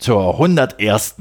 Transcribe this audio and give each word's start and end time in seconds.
zur 0.00 0.32
101. 0.34 1.16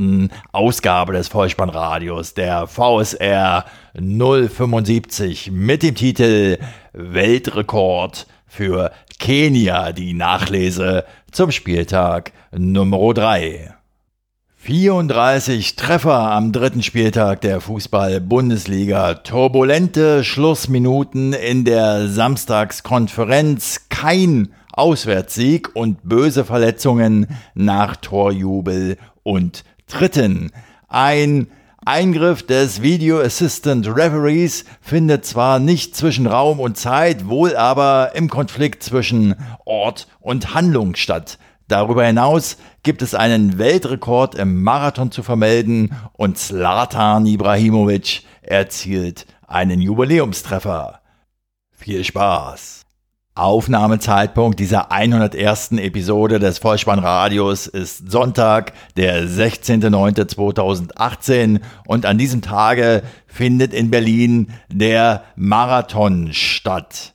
Ausgabe 0.51 1.13
des 1.13 1.27
Vollspannradios, 1.27 2.33
der 2.33 2.65
VSR 2.67 3.65
075 3.93 5.51
mit 5.51 5.83
dem 5.83 5.95
Titel 5.95 6.57
Weltrekord 6.93 8.25
für 8.47 8.91
Kenia, 9.19 9.91
die 9.91 10.13
Nachlese 10.13 11.05
zum 11.31 11.51
Spieltag 11.51 12.31
Nummer 12.51 13.13
3. 13.13 13.75
34 14.61 15.75
Treffer 15.75 16.31
am 16.31 16.51
dritten 16.51 16.83
Spieltag 16.83 17.41
der 17.41 17.61
Fußball-Bundesliga, 17.61 19.15
turbulente 19.15 20.23
Schlussminuten 20.23 21.33
in 21.33 21.63
der 21.63 22.07
Samstagskonferenz, 22.07 23.87
kein 23.89 24.53
Auswärtssieg 24.71 25.75
und 25.75 26.07
böse 26.07 26.45
Verletzungen 26.45 27.27
nach 27.53 27.95
Torjubel 27.95 28.97
und 29.23 29.63
Tritten. 29.87 30.51
Ein 30.87 31.47
Eingriff 31.85 32.45
des 32.45 32.81
Video 32.81 33.19
Assistant 33.19 33.87
Referees 33.87 34.65
findet 34.81 35.25
zwar 35.25 35.59
nicht 35.59 35.95
zwischen 35.95 36.27
Raum 36.27 36.59
und 36.59 36.77
Zeit, 36.77 37.27
wohl 37.27 37.55
aber 37.55 38.11
im 38.15 38.29
Konflikt 38.29 38.83
zwischen 38.83 39.35
Ort 39.65 40.07
und 40.19 40.53
Handlung 40.53 40.95
statt. 40.95 41.39
Darüber 41.67 42.05
hinaus 42.05 42.57
gibt 42.83 43.01
es 43.01 43.15
einen 43.15 43.57
Weltrekord 43.57 44.35
im 44.35 44.61
Marathon 44.63 45.11
zu 45.11 45.23
vermelden 45.23 45.95
und 46.13 46.37
Zlatan 46.37 47.25
Ibrahimovic 47.25 48.23
erzielt 48.41 49.25
einen 49.47 49.79
Jubiläumstreffer. 49.79 51.01
Viel 51.71 52.03
Spaß! 52.03 52.78
Aufnahmezeitpunkt 53.39 54.59
dieser 54.59 54.91
101. 54.91 55.71
Episode 55.73 56.39
des 56.39 56.57
Vollspannradios 56.57 57.67
ist 57.67 58.11
Sonntag, 58.11 58.73
der 58.97 59.23
16.09.2018 59.23 61.61
und 61.87 62.05
an 62.05 62.17
diesem 62.17 62.41
Tage 62.41 63.03
findet 63.27 63.73
in 63.73 63.89
Berlin 63.89 64.51
der 64.69 65.23
Marathon 65.35 66.33
statt. 66.33 67.13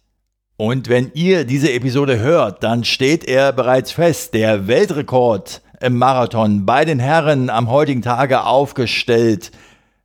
Und 0.57 0.89
wenn 0.89 1.11
ihr 1.15 1.45
diese 1.45 1.73
Episode 1.73 2.21
hört, 2.21 2.63
dann 2.63 2.85
steht 2.85 3.25
er 3.25 3.53
bereits 3.53 3.93
fest, 3.93 4.35
der 4.35 4.67
Weltrekord 4.67 5.63
im 5.81 5.99
Marathon 5.99 6.65
bei 6.65 6.85
den 6.85 7.01
Herren 7.01 7.51
am 7.51 7.69
heutigen 7.69 8.03
Tage 8.03 8.45
aufgestellt 8.45 9.51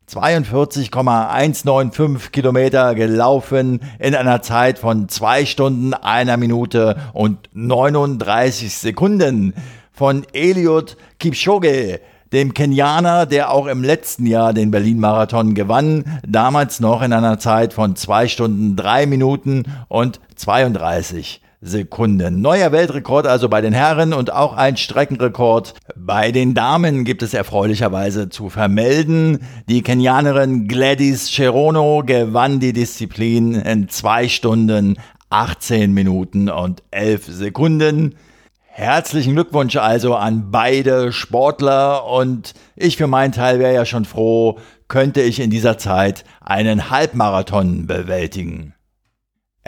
42,195 0.09 2.31
Kilometer 2.31 2.95
gelaufen 2.95 3.81
in 3.99 4.15
einer 4.15 4.41
Zeit 4.41 4.79
von 4.79 5.07
zwei 5.07 5.45
Stunden, 5.45 5.93
einer 5.93 6.38
Minute 6.38 6.95
und 7.13 7.49
39 7.53 8.73
Sekunden. 8.73 9.53
Von 9.91 10.25
Eliud 10.33 10.97
Kipchoge, 11.19 11.99
dem 12.31 12.53
Kenianer, 12.53 13.25
der 13.25 13.52
auch 13.52 13.67
im 13.67 13.83
letzten 13.83 14.25
Jahr 14.25 14.53
den 14.53 14.71
Berlin-Marathon 14.71 15.55
gewann, 15.55 16.19
damals 16.27 16.80
noch 16.80 17.02
in 17.02 17.13
einer 17.13 17.39
Zeit 17.39 17.73
von 17.73 17.95
zwei 17.95 18.27
Stunden, 18.27 18.75
drei 18.75 19.05
Minuten 19.05 19.64
und 19.87 20.20
32 20.36 21.41
Sekunden. 21.61 22.42
Neuer 22.42 22.71
Weltrekord 22.71 23.27
also 23.27 23.49
bei 23.49 23.59
den 23.59 23.73
Herren 23.73 24.14
und 24.14 24.31
auch 24.31 24.53
ein 24.53 24.77
Streckenrekord 24.77 25.73
bei 25.95 26.31
den 26.31 26.53
Damen 26.53 27.03
gibt 27.03 27.21
es 27.21 27.33
erfreulicherweise 27.33 28.30
zu 28.30 28.49
vermelden. 28.49 29.39
Die 29.67 29.81
Kenianerin 29.81 30.67
Gladys 30.70 31.30
Cherono 31.30 32.03
gewann 32.05 32.61
die 32.61 32.71
Disziplin 32.71 33.55
in 33.55 33.89
zwei 33.89 34.30
Stunden, 34.30 34.97
18 35.30 35.93
Minuten 35.93 36.49
und 36.49 36.81
11 36.92 37.25
Sekunden. 37.25 38.15
Herzlichen 38.64 39.33
Glückwunsch 39.33 39.76
also 39.76 40.15
an 40.15 40.52
beide 40.52 41.11
Sportler 41.11 42.05
und 42.05 42.53
ich 42.77 42.95
für 42.95 43.08
meinen 43.08 43.33
Teil 43.33 43.59
wäre 43.59 43.73
ja 43.73 43.86
schon 43.86 44.05
froh, 44.05 44.59
könnte 44.87 45.21
ich 45.21 45.41
in 45.41 45.49
dieser 45.49 45.77
Zeit 45.77 46.23
einen 46.39 46.89
Halbmarathon 46.89 47.86
bewältigen. 47.86 48.73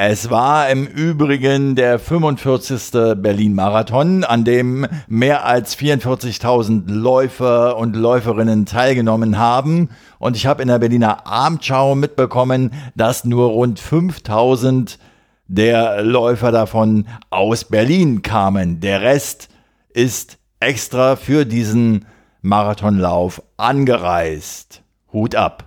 Es 0.04 0.32
war 0.32 0.68
im 0.72 0.88
Übrigen 0.88 1.76
der 1.76 2.00
45. 2.00 2.90
Berlin-Marathon, 3.18 4.24
an 4.24 4.44
dem 4.44 4.88
mehr 5.08 5.46
als 5.46 5.78
44.000 5.78 6.92
Läufer 6.92 7.78
und 7.78 7.96
Läuferinnen 7.96 8.66
teilgenommen 8.66 9.38
haben. 9.38 9.90
Und 10.18 10.36
ich 10.36 10.48
habe 10.48 10.64
in 10.64 10.70
der 10.70 10.80
Berliner 10.80 11.28
Abendschau 11.28 11.94
mitbekommen, 11.94 12.72
dass 12.96 13.26
nur 13.26 13.50
rund 13.50 13.80
5.000 13.80 14.98
der 15.46 16.02
Läufer 16.02 16.52
davon 16.52 17.06
aus 17.30 17.66
Berlin 17.66 18.24
kamen. 18.24 18.80
Der 18.80 19.04
Rest 19.04 19.50
ist 19.94 20.40
extra 20.60 21.16
für 21.16 21.46
diesen 21.46 22.08
Marathonlauf 22.42 23.44
angereist. 23.56 24.82
Hut 25.14 25.36
ab. 25.36 25.66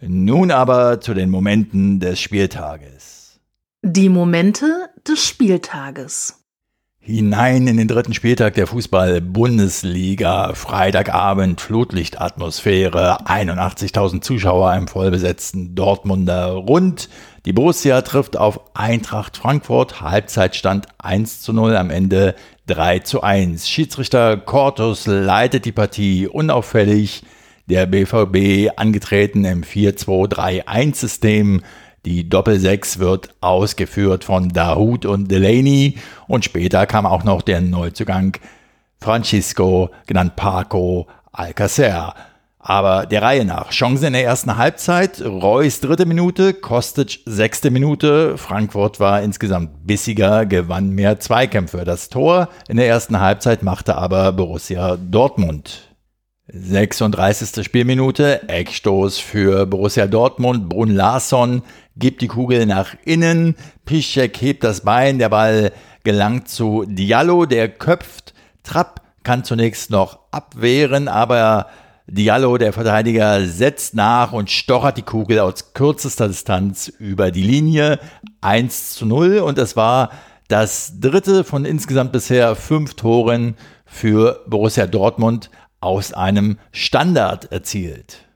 Nun 0.00 0.50
aber 0.50 1.02
zu 1.02 1.12
den 1.12 1.28
Momenten 1.28 2.00
des 2.00 2.18
Spieltages. 2.18 3.21
Die 3.84 4.08
Momente 4.08 4.90
des 5.08 5.26
Spieltages. 5.26 6.44
Hinein 7.00 7.66
in 7.66 7.78
den 7.78 7.88
dritten 7.88 8.14
Spieltag 8.14 8.54
der 8.54 8.68
Fußball-Bundesliga. 8.68 10.54
Freitagabend, 10.54 11.60
Flutlichtatmosphäre, 11.60 13.26
81.000 13.26 14.20
Zuschauer 14.20 14.72
im 14.74 14.86
vollbesetzten 14.86 15.74
Dortmunder 15.74 16.52
Rund. 16.52 17.08
Die 17.44 17.52
Borussia 17.52 18.02
trifft 18.02 18.36
auf 18.36 18.76
Eintracht 18.76 19.36
Frankfurt. 19.36 20.00
Halbzeitstand 20.00 20.86
1 20.98 21.42
zu 21.42 21.52
0, 21.52 21.74
am 21.74 21.90
Ende 21.90 22.36
3 22.68 23.00
zu 23.00 23.22
1. 23.22 23.68
Schiedsrichter 23.68 24.36
Cortus 24.36 25.08
leitet 25.08 25.64
die 25.64 25.72
Partie 25.72 26.28
unauffällig. 26.28 27.24
Der 27.66 27.86
BVB 27.86 28.70
angetreten 28.76 29.44
im 29.44 29.62
4-2-3-1-System 29.62 31.62
die 32.04 32.28
Doppel-6 32.28 32.98
wird 32.98 33.30
ausgeführt 33.40 34.24
von 34.24 34.48
Dahoud 34.48 35.06
und 35.06 35.30
Delaney 35.30 35.98
und 36.26 36.44
später 36.44 36.86
kam 36.86 37.06
auch 37.06 37.22
noch 37.22 37.42
der 37.42 37.60
Neuzugang 37.60 38.36
Francisco, 39.00 39.90
genannt 40.06 40.34
Paco 40.34 41.06
Alcacer. 41.32 42.14
Aber 42.58 43.06
der 43.06 43.22
Reihe 43.22 43.44
nach. 43.44 43.70
Chancen 43.70 44.06
in 44.06 44.12
der 44.12 44.24
ersten 44.24 44.56
Halbzeit, 44.56 45.20
Reus 45.20 45.80
dritte 45.80 46.06
Minute, 46.06 46.54
Kostic 46.54 47.20
sechste 47.26 47.72
Minute. 47.72 48.38
Frankfurt 48.38 49.00
war 49.00 49.20
insgesamt 49.20 49.84
bissiger, 49.84 50.46
gewann 50.46 50.90
mehr 50.90 51.18
Zweikämpfe. 51.18 51.84
Das 51.84 52.08
Tor 52.08 52.48
in 52.68 52.76
der 52.76 52.86
ersten 52.86 53.18
Halbzeit 53.18 53.64
machte 53.64 53.96
aber 53.96 54.30
Borussia 54.32 54.96
Dortmund. 54.96 55.92
36. 56.54 57.64
Spielminute, 57.64 58.48
Eckstoß 58.48 59.18
für 59.18 59.64
Borussia 59.64 60.06
Dortmund, 60.06 60.68
Brun 60.68 60.90
Larsson 60.90 61.62
gibt 61.96 62.22
die 62.22 62.28
Kugel 62.28 62.66
nach 62.66 62.94
innen, 63.04 63.56
Piszczek 63.84 64.40
hebt 64.40 64.64
das 64.64 64.82
Bein, 64.82 65.18
der 65.18 65.28
Ball 65.28 65.72
gelangt 66.04 66.48
zu 66.48 66.84
Diallo, 66.86 67.46
der 67.46 67.68
köpft, 67.68 68.34
Trapp 68.62 69.02
kann 69.22 69.44
zunächst 69.44 69.90
noch 69.90 70.18
abwehren, 70.30 71.08
aber 71.08 71.66
Diallo, 72.06 72.58
der 72.58 72.72
Verteidiger, 72.72 73.46
setzt 73.46 73.94
nach 73.94 74.32
und 74.32 74.50
stochert 74.50 74.96
die 74.96 75.02
Kugel 75.02 75.38
aus 75.38 75.72
kürzester 75.72 76.28
Distanz 76.28 76.88
über 76.88 77.30
die 77.30 77.42
Linie. 77.42 78.00
1 78.40 78.94
zu 78.94 79.06
0 79.06 79.38
und 79.38 79.58
es 79.58 79.76
war 79.76 80.10
das 80.48 80.98
dritte 81.00 81.44
von 81.44 81.64
insgesamt 81.64 82.12
bisher 82.12 82.56
fünf 82.56 82.94
Toren 82.94 83.56
für 83.86 84.44
Borussia 84.46 84.86
Dortmund 84.86 85.50
aus 85.80 86.12
einem 86.12 86.58
Standard 86.72 87.50
erzielt. 87.52 88.26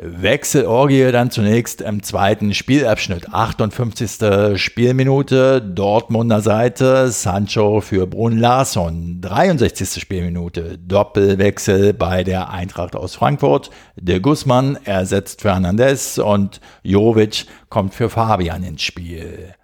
Wechselorgie 0.00 1.10
dann 1.10 1.32
zunächst 1.32 1.80
im 1.80 2.02
zweiten 2.04 2.54
Spielabschnitt. 2.54 3.32
58. 3.32 4.58
Spielminute, 4.58 5.60
Dortmunder 5.60 6.40
Seite, 6.40 7.10
Sancho 7.10 7.80
für 7.80 8.06
Brun 8.06 8.38
Larsson. 8.38 9.20
63. 9.20 10.00
Spielminute, 10.00 10.78
Doppelwechsel 10.78 11.94
bei 11.94 12.22
der 12.22 12.50
Eintracht 12.50 12.94
aus 12.94 13.16
Frankfurt. 13.16 13.70
De 13.96 14.20
Guzman 14.20 14.78
ersetzt 14.84 15.42
Fernandes 15.42 16.18
und 16.18 16.60
Jovic 16.84 17.46
kommt 17.68 17.92
für 17.92 18.08
Fabian 18.08 18.62
ins 18.62 18.82
Spiel. 18.82 19.54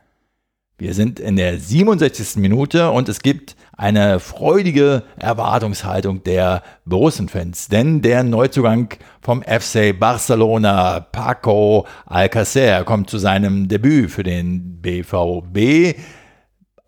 Wir 0.76 0.92
sind 0.92 1.20
in 1.20 1.36
der 1.36 1.60
67. 1.60 2.34
Minute 2.34 2.90
und 2.90 3.08
es 3.08 3.22
gibt 3.22 3.54
eine 3.76 4.18
freudige 4.18 5.04
Erwartungshaltung 5.16 6.24
der 6.24 6.64
Borussen-Fans, 6.84 7.68
denn 7.68 8.02
der 8.02 8.24
Neuzugang 8.24 8.88
vom 9.20 9.44
FC 9.44 9.96
Barcelona, 9.96 10.98
Paco 10.98 11.86
Alcacer, 12.06 12.82
kommt 12.82 13.08
zu 13.08 13.18
seinem 13.18 13.68
Debüt 13.68 14.10
für 14.10 14.24
den 14.24 14.80
BVB. 14.82 15.96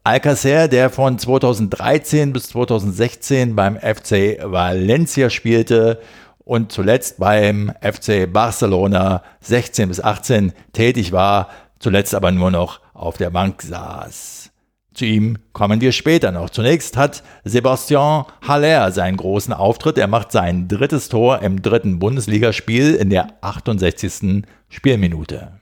Alcacer, 0.03 0.67
der 0.67 0.91
von 0.91 1.17
2013 1.17 2.33
bis 2.33 2.49
2016 2.49 3.55
beim 3.55 3.77
FC 3.77 4.41
Valencia 4.43 5.31
spielte 5.31 6.01
und 6.39 6.73
zuletzt 6.73 7.21
beim 7.21 7.73
FC 7.81 8.33
Barcelona 8.33 9.23
16 9.43 9.89
bis 9.89 10.01
18 10.01 10.55
tätig 10.73 11.13
war, 11.13 11.51
zuletzt 11.79 12.17
aber 12.17 12.33
nur 12.33 12.51
noch 12.51 12.81
auf 12.97 13.17
der 13.17 13.31
Bank 13.31 13.63
saß. 13.63 14.51
Zu 14.97 15.05
ihm 15.05 15.37
kommen 15.53 15.83
wir 15.83 15.93
später 15.93 16.33
noch. 16.33 16.49
Zunächst 16.49 16.97
hat 16.97 17.23
Sebastian 17.45 18.25
Haller 18.41 18.91
seinen 18.93 19.19
großen 19.19 19.53
Auftritt. 19.53 19.99
Er 19.99 20.07
macht 20.07 20.33
sein 20.33 20.69
drittes 20.69 21.11
Tor 21.11 21.43
im 21.43 21.61
dritten 21.61 21.99
Bundesligaspiel 21.99 22.95
in 22.95 23.11
der 23.11 23.29
68. 23.43 24.45
Spielminute. 24.71 25.61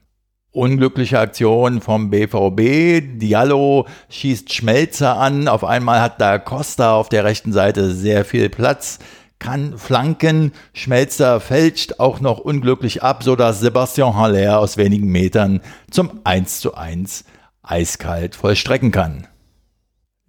Unglückliche 0.52 1.19
Aktion 1.19 1.81
vom 1.81 2.10
BVB. 2.10 3.19
Diallo 3.19 3.88
schießt 4.08 4.54
Schmelzer 4.54 5.16
an. 5.16 5.48
Auf 5.48 5.64
einmal 5.64 6.00
hat 6.00 6.20
da 6.20 6.38
Costa 6.38 6.94
auf 6.94 7.08
der 7.08 7.25
rechten 7.25 7.52
Seite 7.52 7.90
sehr 7.90 8.25
viel 8.25 8.48
Platz 8.48 9.00
kann 9.38 9.78
flanken. 9.78 10.52
Schmelzer 10.72 11.40
fälscht 11.40 12.00
auch 12.00 12.20
noch 12.20 12.38
unglücklich 12.38 13.02
ab, 13.02 13.22
sodass 13.22 13.60
Sebastian 13.60 14.16
Haller 14.16 14.58
aus 14.58 14.76
wenigen 14.76 15.08
Metern 15.08 15.60
zum 15.90 16.20
1 16.25 16.60
zu 16.60 16.75
1 16.75 17.25
eiskalt 17.62 18.36
vollstrecken 18.36 18.90
kann. 18.90 19.26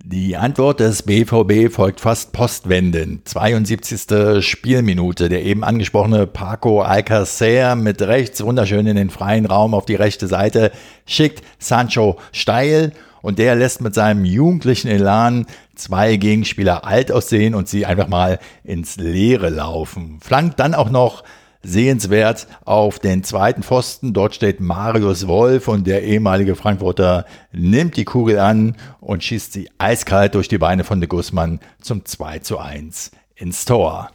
Die 0.08 0.38
Antwort 0.38 0.82
des 0.82 1.02
BVB 1.02 1.74
folgt 1.74 2.00
fast 2.00 2.32
postwendend. 2.32 3.28
72. 3.28 4.46
Spielminute. 4.46 5.30
Der 5.30 5.44
eben 5.44 5.64
angesprochene 5.64 6.28
Paco 6.28 6.82
Alcacer 6.84 7.76
mit 7.76 8.04
rechts 8.04 8.44
wunderschön 8.44 8.86
in 8.86 8.98
den 8.98 9.10
freien 9.10 9.48
Raum 9.48 9.74
auf 9.74 9.88
die 9.88 9.96
rechte 9.96 10.28
Seite 10.28 10.72
schickt 11.08 11.44
Sancho 11.58 12.18
steil 12.32 12.92
und 13.26 13.40
der 13.40 13.56
lässt 13.56 13.82
mit 13.82 13.96
seinem 13.96 14.24
jugendlichen 14.24 14.88
Elan 14.88 15.48
zwei 15.74 16.16
Gegenspieler 16.16 16.86
alt 16.86 17.12
aussehen 17.12 17.56
und 17.56 17.68
sie 17.68 17.88
einfach 17.88 18.08
mal 18.08 18.38
ins 18.64 18.98
Leere 18.98 19.50
laufen. 19.50 20.20
Flankt 20.22 20.60
dann 20.60 20.76
auch 20.76 20.92
noch 20.92 21.24
sehenswert 21.64 22.46
auf 22.66 23.00
den 23.00 23.24
zweiten 23.24 23.64
Pfosten. 23.64 24.14
Dort 24.14 24.36
steht 24.36 24.60
Marius 24.60 25.26
Wolf 25.26 25.68
und 25.68 25.88
der 25.88 26.04
ehemalige 26.04 26.56
Frankfurter 26.56 27.26
nimmt 27.52 27.98
die 27.98 28.06
Kugel 28.06 28.38
an 28.38 28.76
und 29.00 29.24
schießt 29.24 29.54
sie 29.54 29.72
eiskalt 29.80 30.36
durch 30.36 30.48
die 30.48 30.60
Beine 30.60 30.84
von 30.84 31.00
de 31.00 31.10
Guzman 31.10 31.60
zum 31.82 32.06
2 32.06 32.40
zu 32.40 32.60
1 32.60 33.10
ins 33.34 33.66
Tor. 33.66 34.12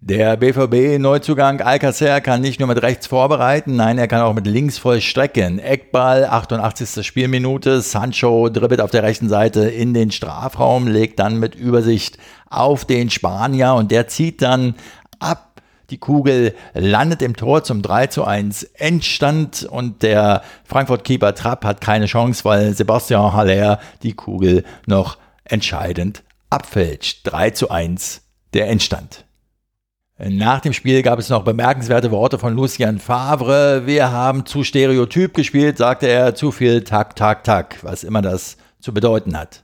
Der 0.00 0.36
BVB-Neuzugang 0.36 1.60
Alcacer 1.60 2.20
kann 2.20 2.40
nicht 2.40 2.60
nur 2.60 2.68
mit 2.68 2.80
rechts 2.82 3.08
vorbereiten, 3.08 3.74
nein, 3.74 3.98
er 3.98 4.06
kann 4.06 4.20
auch 4.20 4.32
mit 4.32 4.46
links 4.46 4.78
vollstrecken. 4.78 5.58
Eckball, 5.58 6.24
88. 6.24 7.04
Spielminute, 7.04 7.80
Sancho 7.80 8.48
dribbelt 8.48 8.80
auf 8.80 8.92
der 8.92 9.02
rechten 9.02 9.28
Seite 9.28 9.62
in 9.62 9.94
den 9.94 10.12
Strafraum, 10.12 10.86
legt 10.86 11.18
dann 11.18 11.40
mit 11.40 11.56
Übersicht 11.56 12.16
auf 12.48 12.84
den 12.84 13.10
Spanier 13.10 13.74
und 13.74 13.90
der 13.90 14.06
zieht 14.06 14.40
dann 14.40 14.76
ab. 15.18 15.60
Die 15.90 15.98
Kugel 15.98 16.54
landet 16.74 17.20
im 17.20 17.34
Tor 17.34 17.64
zum 17.64 17.82
3 17.82 18.06
zu 18.06 18.24
1 18.24 18.62
Endstand 18.74 19.64
und 19.64 20.04
der 20.04 20.42
Frankfurt-Keeper 20.64 21.34
Trapp 21.34 21.64
hat 21.64 21.80
keine 21.80 22.06
Chance, 22.06 22.44
weil 22.44 22.72
Sebastian 22.72 23.32
Haller 23.32 23.80
die 24.04 24.12
Kugel 24.12 24.64
noch 24.86 25.18
entscheidend 25.42 26.22
abfälscht. 26.50 27.22
3 27.24 27.50
zu 27.50 27.70
1 27.70 28.22
der 28.54 28.68
Endstand. 28.68 29.24
Nach 30.20 30.58
dem 30.58 30.72
Spiel 30.72 31.02
gab 31.02 31.20
es 31.20 31.28
noch 31.28 31.44
bemerkenswerte 31.44 32.10
Worte 32.10 32.40
von 32.40 32.52
Lucien 32.54 32.98
Favre. 32.98 33.86
Wir 33.86 34.10
haben 34.10 34.46
zu 34.46 34.64
stereotyp 34.64 35.32
gespielt, 35.32 35.78
sagte 35.78 36.08
er, 36.08 36.34
zu 36.34 36.50
viel 36.50 36.82
Tak, 36.82 37.14
Tak, 37.14 37.44
Tak, 37.44 37.76
was 37.82 38.02
immer 38.02 38.20
das 38.20 38.56
zu 38.80 38.92
bedeuten 38.92 39.38
hat. 39.38 39.62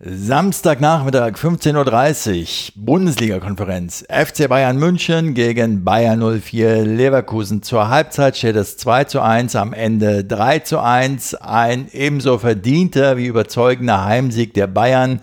Samstagnachmittag 0.00 1.36
15.30 1.36 2.72
Uhr, 2.76 2.84
Bundesliga-Konferenz. 2.84 4.04
FC 4.08 4.48
Bayern 4.48 4.78
München 4.78 5.32
gegen 5.32 5.84
Bayern 5.84 6.40
04 6.40 6.84
Leverkusen. 6.84 7.62
Zur 7.62 7.88
Halbzeit 7.88 8.36
steht 8.36 8.56
es 8.56 8.76
2 8.76 9.04
zu 9.04 9.20
1, 9.20 9.54
am 9.54 9.72
Ende 9.72 10.24
3 10.24 10.58
zu 10.58 10.80
1. 10.80 11.36
Ein 11.36 11.86
ebenso 11.92 12.38
verdienter 12.38 13.16
wie 13.16 13.26
überzeugender 13.26 14.04
Heimsieg 14.04 14.54
der 14.54 14.66
Bayern. 14.66 15.20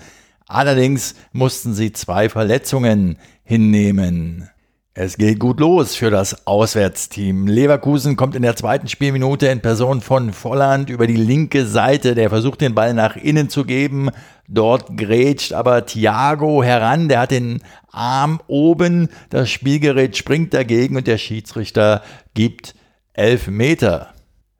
Allerdings 0.47 1.15
mussten 1.33 1.74
sie 1.74 1.91
zwei 1.91 2.29
Verletzungen 2.29 3.17
hinnehmen. 3.44 4.50
Es 4.93 5.15
geht 5.15 5.39
gut 5.39 5.61
los 5.61 5.95
für 5.95 6.09
das 6.09 6.45
Auswärtsteam. 6.45 7.47
Leverkusen 7.47 8.17
kommt 8.17 8.35
in 8.35 8.41
der 8.41 8.57
zweiten 8.57 8.89
Spielminute 8.89 9.47
in 9.47 9.61
Person 9.61 10.01
von 10.01 10.33
Volland 10.33 10.89
über 10.89 11.07
die 11.07 11.15
linke 11.15 11.65
Seite. 11.65 12.13
Der 12.13 12.29
versucht 12.29 12.59
den 12.59 12.75
Ball 12.75 12.93
nach 12.93 13.15
innen 13.15 13.47
zu 13.47 13.63
geben. 13.63 14.09
Dort 14.49 14.97
grätscht 14.97 15.53
aber 15.53 15.85
Thiago 15.85 16.61
heran. 16.61 17.07
Der 17.07 17.21
hat 17.21 17.31
den 17.31 17.61
Arm 17.89 18.41
oben. 18.47 19.07
Das 19.29 19.49
Spielgerät 19.49 20.17
springt 20.17 20.53
dagegen 20.53 20.97
und 20.97 21.07
der 21.07 21.17
Schiedsrichter 21.17 22.01
gibt 22.33 22.75
elf 23.13 23.47
Meter. 23.47 24.09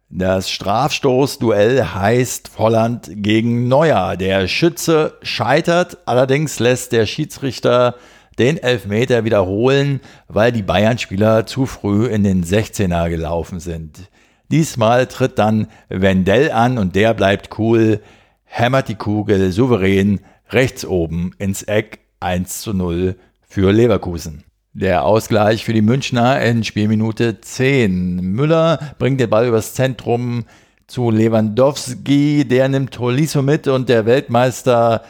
Das 0.10 0.50
Strafstoßduell 0.50 1.84
heißt 1.84 2.48
Volland 2.48 3.12
gegen 3.16 3.68
Neuer. 3.68 4.16
Der 4.16 4.48
Schütze 4.48 5.18
scheitert, 5.24 5.98
allerdings 6.06 6.60
lässt 6.60 6.94
der 6.94 7.06
Schiedsrichter 7.06 7.96
den 8.42 8.58
Elfmeter 8.58 9.24
wiederholen, 9.24 10.02
weil 10.28 10.52
die 10.52 10.64
Bayern-Spieler 10.64 11.46
zu 11.46 11.68
früh 11.68 12.08
in 12.08 12.24
den 12.24 12.44
16er 12.44 13.08
gelaufen 13.08 13.60
sind. 13.60 14.10
Diesmal 14.50 15.06
tritt 15.06 15.38
dann 15.38 15.68
Wendell 15.90 16.52
an 16.52 16.80
und 16.80 16.96
der 16.96 17.14
bleibt 17.14 17.60
cool, 17.60 18.02
hämmert 18.44 18.90
die 18.90 18.96
Kugel 18.96 19.52
souverän 19.52 20.22
rechts 20.50 20.84
oben 20.84 21.34
ins 21.38 21.62
Eck 21.62 22.00
1 22.20 22.62
zu 22.62 22.74
0 22.74 23.16
für 23.48 23.72
Leverkusen. 23.72 24.44
Der 24.74 25.06
Ausgleich 25.06 25.64
für 25.64 25.74
die 25.74 25.84
Münchner 25.84 26.42
in 26.42 26.64
Spielminute 26.64 27.42
10. 27.42 28.16
Müller 28.22 28.96
bringt 28.98 29.20
den 29.20 29.30
Ball 29.30 29.48
übers 29.48 29.76
Zentrum 29.76 30.46
zu 30.88 31.12
Lewandowski, 31.12 32.46
der 32.46 32.70
nimmt 32.70 32.92
Tolisso 32.92 33.44
mit 33.44 33.68
und 33.68 33.88
der 33.88 34.08
Weltmeister 34.08 35.04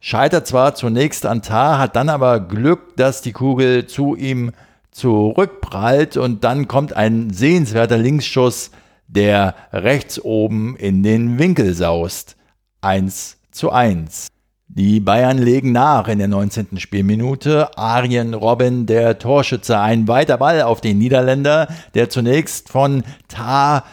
scheitert 0.00 0.46
zwar 0.46 0.74
zunächst 0.74 1.26
an 1.26 1.42
Tar, 1.42 1.78
hat 1.78 1.94
dann 1.94 2.08
aber 2.08 2.40
Glück, 2.40 2.96
dass 2.96 3.22
die 3.22 3.32
Kugel 3.32 3.86
zu 3.86 4.16
ihm 4.16 4.52
zurückprallt 4.90 6.16
und 6.16 6.42
dann 6.42 6.66
kommt 6.66 6.94
ein 6.94 7.30
sehenswerter 7.30 7.98
Linksschuss, 7.98 8.70
der 9.06 9.54
rechts 9.72 10.20
oben 10.20 10.76
in 10.76 11.02
den 11.02 11.38
Winkel 11.38 11.74
saust. 11.74 12.36
1 12.80 13.38
zu 13.50 13.70
1. 13.70 14.28
Die 14.72 15.00
Bayern 15.00 15.38
legen 15.38 15.72
nach 15.72 16.06
in 16.06 16.18
der 16.18 16.28
19. 16.28 16.78
Spielminute. 16.78 17.76
Arjen 17.76 18.34
Robben, 18.34 18.86
der 18.86 19.18
Torschütze, 19.18 19.80
ein 19.80 20.06
weiter 20.06 20.38
Ball 20.38 20.62
auf 20.62 20.80
den 20.80 20.98
Niederländer, 20.98 21.66
der 21.94 22.08
zunächst 22.08 22.68
von 22.68 23.02
Tar 23.26 23.84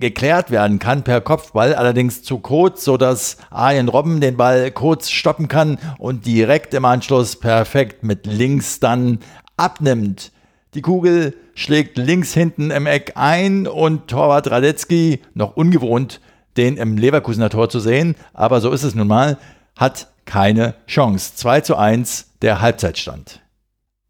geklärt 0.00 0.50
werden 0.50 0.78
kann 0.78 1.04
per 1.04 1.20
Kopfball, 1.20 1.74
allerdings 1.74 2.22
zu 2.22 2.38
kurz, 2.38 2.84
sodass 2.84 3.36
Arjen 3.50 3.88
Robben 3.88 4.20
den 4.20 4.36
Ball 4.36 4.70
kurz 4.70 5.10
stoppen 5.10 5.48
kann 5.48 5.78
und 5.98 6.26
direkt 6.26 6.74
im 6.74 6.84
Anschluss 6.84 7.36
perfekt 7.36 8.02
mit 8.02 8.26
links 8.26 8.80
dann 8.80 9.18
abnimmt. 9.56 10.32
Die 10.74 10.82
Kugel 10.82 11.34
schlägt 11.54 11.98
links 11.98 12.32
hinten 12.32 12.70
im 12.70 12.86
Eck 12.86 13.12
ein 13.16 13.66
und 13.66 14.08
Torwart 14.08 14.50
Radetzky, 14.50 15.20
noch 15.34 15.56
ungewohnt, 15.56 16.20
den 16.56 16.76
im 16.76 16.96
Leverkusener 16.96 17.50
Tor 17.50 17.68
zu 17.68 17.80
sehen, 17.80 18.16
aber 18.32 18.60
so 18.60 18.70
ist 18.70 18.82
es 18.82 18.94
nun 18.94 19.08
mal, 19.08 19.38
hat 19.76 20.08
keine 20.24 20.74
Chance. 20.86 21.32
2 21.34 21.60
zu 21.60 21.76
1 21.76 22.30
der 22.42 22.60
Halbzeitstand. 22.60 23.40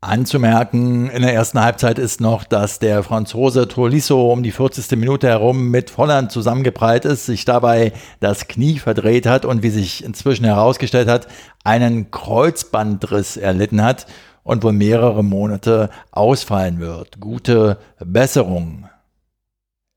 Anzumerken 0.02 1.10
in 1.10 1.20
der 1.20 1.34
ersten 1.34 1.60
Halbzeit 1.60 1.98
ist 1.98 2.22
noch, 2.22 2.44
dass 2.44 2.78
der 2.78 3.02
Franzose 3.02 3.68
Tolisso 3.68 4.32
um 4.32 4.42
die 4.42 4.50
40. 4.50 4.98
Minute 4.98 5.28
herum 5.28 5.68
mit 5.70 5.90
Volland 5.90 6.32
zusammengeprallt 6.32 7.04
ist, 7.04 7.26
sich 7.26 7.44
dabei 7.44 7.92
das 8.18 8.48
Knie 8.48 8.78
verdreht 8.78 9.26
hat 9.26 9.44
und 9.44 9.62
wie 9.62 9.68
sich 9.68 10.02
inzwischen 10.02 10.46
herausgestellt 10.46 11.06
hat, 11.06 11.28
einen 11.64 12.10
Kreuzbandriss 12.10 13.36
erlitten 13.36 13.82
hat 13.82 14.06
und 14.42 14.62
wohl 14.62 14.72
mehrere 14.72 15.22
Monate 15.22 15.90
ausfallen 16.12 16.80
wird. 16.80 17.20
Gute 17.20 17.76
Besserung. 18.02 18.88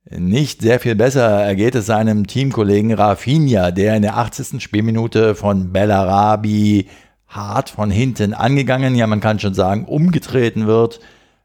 Nicht 0.09 0.61
sehr 0.61 0.81
viel 0.81 0.95
besser 0.95 1.29
ergeht 1.29 1.75
es 1.75 1.85
seinem 1.85 2.27
Teamkollegen 2.27 2.93
Rafinha, 2.93 3.71
der 3.71 3.95
in 3.95 4.01
der 4.01 4.17
80. 4.17 4.61
Spielminute 4.61 5.33
von 5.33 5.71
Bellarabi 5.71 6.89
hart 7.35 7.69
von 7.69 7.91
hinten 7.91 8.33
angegangen, 8.33 8.95
ja 8.95 9.07
man 9.07 9.19
kann 9.19 9.39
schon 9.39 9.53
sagen, 9.53 9.85
umgetreten 9.85 10.67
wird. 10.67 10.99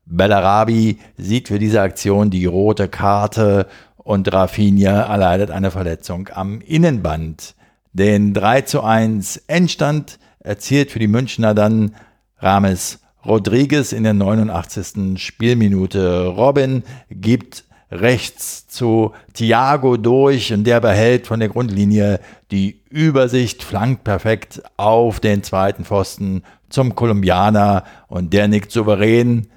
Bellarabi 0.06 0.98
sieht 1.16 1.48
für 1.48 1.58
diese 1.58 1.80
Aktion 1.80 2.30
die 2.30 2.46
rote 2.46 2.88
Karte 2.88 3.66
und 3.96 4.32
Rafinha 4.32 5.02
erleidet 5.02 5.50
eine 5.50 5.70
Verletzung 5.70 6.30
am 6.32 6.60
Innenband. 6.60 7.54
Den 7.92 8.32
3 8.32 8.62
zu 8.62 8.82
1 8.82 9.36
Endstand 9.48 10.18
erzielt 10.40 10.90
für 10.90 10.98
die 10.98 11.08
Münchner 11.08 11.54
dann 11.54 11.94
Rames 12.38 13.00
Rodriguez 13.24 13.92
in 13.92 14.04
der 14.04 14.14
89. 14.14 15.20
Spielminute. 15.22 16.26
Robin 16.26 16.84
gibt 17.10 17.64
rechts 17.90 18.66
zu 18.66 19.12
Thiago 19.32 19.96
durch 19.96 20.52
und 20.52 20.64
der 20.64 20.80
behält 20.80 21.26
von 21.26 21.40
der 21.40 21.48
Grundlinie 21.48 22.20
die 22.50 22.80
Übersicht, 22.90 23.62
flankt 23.62 24.04
perfekt 24.04 24.62
auf 24.76 25.20
den 25.20 25.42
zweiten 25.42 25.84
Pfosten 25.84 26.42
zum 26.68 26.94
Kolumbianer 26.94 27.84
und 28.08 28.32
der 28.32 28.48
nickt 28.48 28.70
souverän 28.70 29.48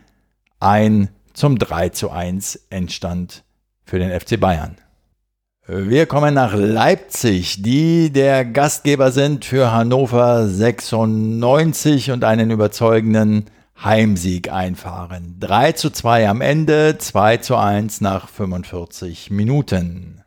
ein 0.60 1.10
zum 1.34 1.58
3 1.58 1.90
zu 1.90 2.10
1 2.10 2.68
Endstand 2.70 3.44
für 3.84 4.00
den 4.00 4.18
FC 4.18 4.40
Bayern. 4.40 4.78
Wir 5.68 6.06
kommen 6.06 6.34
nach 6.34 6.54
Leipzig, 6.54 7.62
die 7.62 8.12
der 8.12 8.46
Gastgeber 8.46 9.12
sind 9.12 9.46
für 9.46 9.72
Hannover 9.72 10.48
96 10.48 12.12
und 12.12 12.24
einen 12.24 12.52
überzeugenden 12.52 13.46
Heimsieg 13.84 14.52
einfahren. 14.52 15.38
3 15.40 15.72
zu 15.72 15.90
2 15.90 16.30
am 16.30 16.42
Ende, 16.42 16.98
2 17.00 17.38
zu 17.38 17.56
1 17.56 18.02
nach 18.02 18.30
45 18.30 19.32
Minuten. 19.32 20.24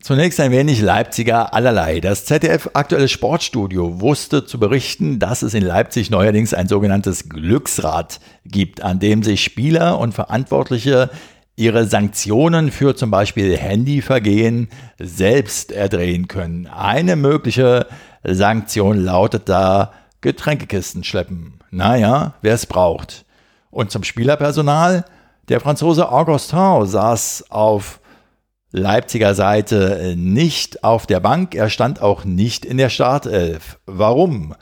Zunächst 0.00 0.40
ein 0.40 0.50
wenig 0.50 0.82
Leipziger 0.82 1.54
allerlei. 1.54 2.00
Das 2.00 2.26
ZDF 2.26 2.70
Aktuelle 2.74 3.08
Sportstudio 3.08 4.00
wusste 4.00 4.44
zu 4.44 4.58
berichten, 4.58 5.18
dass 5.18 5.42
es 5.42 5.54
in 5.54 5.62
Leipzig 5.62 6.10
neuerdings 6.10 6.52
ein 6.52 6.68
sogenanntes 6.68 7.28
Glücksrad 7.28 8.20
gibt, 8.44 8.82
an 8.82 8.98
dem 8.98 9.22
sich 9.22 9.44
Spieler 9.44 9.98
und 9.98 10.12
Verantwortliche 10.12 11.08
ihre 11.56 11.86
Sanktionen 11.86 12.72
für 12.72 12.96
zum 12.96 13.10
Beispiel 13.10 13.56
Handyvergehen 13.56 14.68
selbst 14.98 15.70
erdrehen 15.70 16.26
können. 16.28 16.66
Eine 16.66 17.16
mögliche 17.16 17.86
Sanktion 18.24 19.02
lautet 19.02 19.48
da 19.48 19.92
Getränkekisten 20.20 21.04
schleppen. 21.04 21.61
Naja, 21.72 22.34
wer 22.42 22.54
es 22.54 22.66
braucht. 22.66 23.24
Und 23.70 23.90
zum 23.90 24.04
Spielerpersonal, 24.04 25.06
der 25.48 25.58
Franzose 25.58 26.12
Augustin 26.12 26.86
saß 26.86 27.46
auf 27.48 27.98
Leipziger 28.72 29.34
Seite 29.34 30.14
nicht 30.16 30.84
auf 30.84 31.06
der 31.06 31.20
Bank, 31.20 31.54
er 31.54 31.70
stand 31.70 32.02
auch 32.02 32.24
nicht 32.24 32.66
in 32.66 32.76
der 32.76 32.90
Startelf. 32.90 33.78
Warum? 33.86 34.54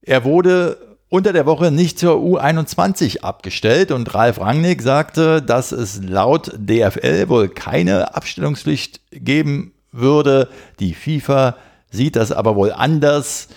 Er 0.00 0.24
wurde 0.24 0.78
unter 1.10 1.34
der 1.34 1.44
Woche 1.44 1.70
nicht 1.70 1.98
zur 1.98 2.16
U21 2.16 3.20
abgestellt 3.20 3.90
und 3.90 4.14
Ralf 4.14 4.40
Rangnick 4.40 4.80
sagte, 4.80 5.42
dass 5.42 5.72
es 5.72 6.02
laut 6.02 6.52
DFL 6.56 7.28
wohl 7.28 7.50
keine 7.50 8.14
Abstellungspflicht 8.14 9.00
geben 9.10 9.74
würde. 9.92 10.48
Die 10.78 10.94
FIFA 10.94 11.56
sieht 11.90 12.16
das 12.16 12.32
aber 12.32 12.56
wohl 12.56 12.72
anders 12.72 13.48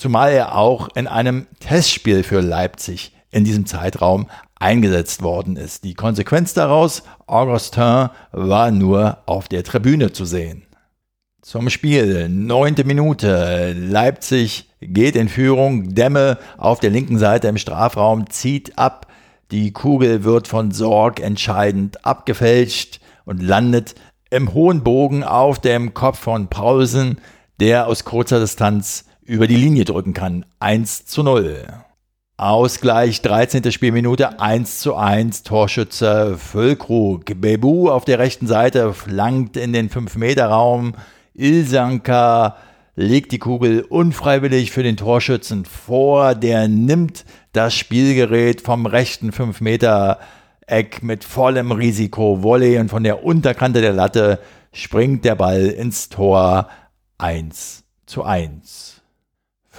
zumal 0.00 0.32
er 0.32 0.56
auch 0.56 0.88
in 0.94 1.06
einem 1.06 1.46
Testspiel 1.60 2.22
für 2.22 2.40
Leipzig 2.40 3.12
in 3.30 3.44
diesem 3.44 3.66
Zeitraum 3.66 4.28
eingesetzt 4.58 5.22
worden 5.22 5.56
ist. 5.56 5.84
Die 5.84 5.94
Konsequenz 5.94 6.54
daraus, 6.54 7.02
Augustin 7.26 8.08
war 8.32 8.70
nur 8.70 9.18
auf 9.26 9.48
der 9.48 9.62
Tribüne 9.62 10.12
zu 10.12 10.24
sehen. 10.24 10.62
Zum 11.42 11.70
Spiel, 11.70 12.28
neunte 12.28 12.84
Minute, 12.84 13.72
Leipzig 13.72 14.70
geht 14.80 15.16
in 15.16 15.28
Führung, 15.28 15.94
Dämme 15.94 16.38
auf 16.56 16.80
der 16.80 16.90
linken 16.90 17.18
Seite 17.18 17.48
im 17.48 17.58
Strafraum 17.58 18.28
zieht 18.30 18.78
ab, 18.78 19.06
die 19.50 19.72
Kugel 19.72 20.24
wird 20.24 20.48
von 20.48 20.70
Sorg 20.70 21.20
entscheidend 21.20 22.04
abgefälscht 22.06 23.00
und 23.24 23.42
landet 23.42 23.94
im 24.30 24.54
hohen 24.54 24.82
Bogen 24.82 25.24
auf 25.24 25.58
dem 25.58 25.92
Kopf 25.92 26.20
von 26.20 26.48
Paulsen, 26.48 27.18
der 27.58 27.86
aus 27.86 28.04
kurzer 28.04 28.38
Distanz 28.38 29.04
über 29.30 29.46
die 29.46 29.56
Linie 29.56 29.84
drücken 29.84 30.12
kann. 30.12 30.44
1 30.58 31.06
zu 31.06 31.22
0. 31.22 31.62
Ausgleich 32.36 33.22
13. 33.22 33.70
Spielminute 33.70 34.40
1 34.40 34.80
zu 34.80 34.96
1 34.96 35.44
Torschütze 35.44 36.36
Füllkrug. 36.36 37.40
Bebu 37.40 37.90
auf 37.90 38.04
der 38.04 38.18
rechten 38.18 38.48
Seite 38.48 38.92
flankt 38.92 39.56
in 39.56 39.72
den 39.72 39.88
5-Meter-Raum. 39.88 40.94
Ilsanka 41.34 42.56
legt 42.96 43.30
die 43.30 43.38
Kugel 43.38 43.82
unfreiwillig 43.82 44.72
für 44.72 44.82
den 44.82 44.96
Torschützen 44.96 45.64
vor. 45.64 46.34
Der 46.34 46.66
nimmt 46.66 47.24
das 47.52 47.72
Spielgerät 47.74 48.62
vom 48.62 48.84
rechten 48.84 49.30
5-Meter-Eck 49.30 51.04
mit 51.04 51.22
vollem 51.22 51.70
Risiko. 51.70 52.42
Volley 52.42 52.80
und 52.80 52.88
von 52.88 53.04
der 53.04 53.22
Unterkante 53.22 53.80
der 53.80 53.92
Latte 53.92 54.40
springt 54.72 55.24
der 55.24 55.36
Ball 55.36 55.66
ins 55.66 56.08
Tor 56.08 56.68
1 57.18 57.84
zu 58.06 58.24
1. 58.24 58.89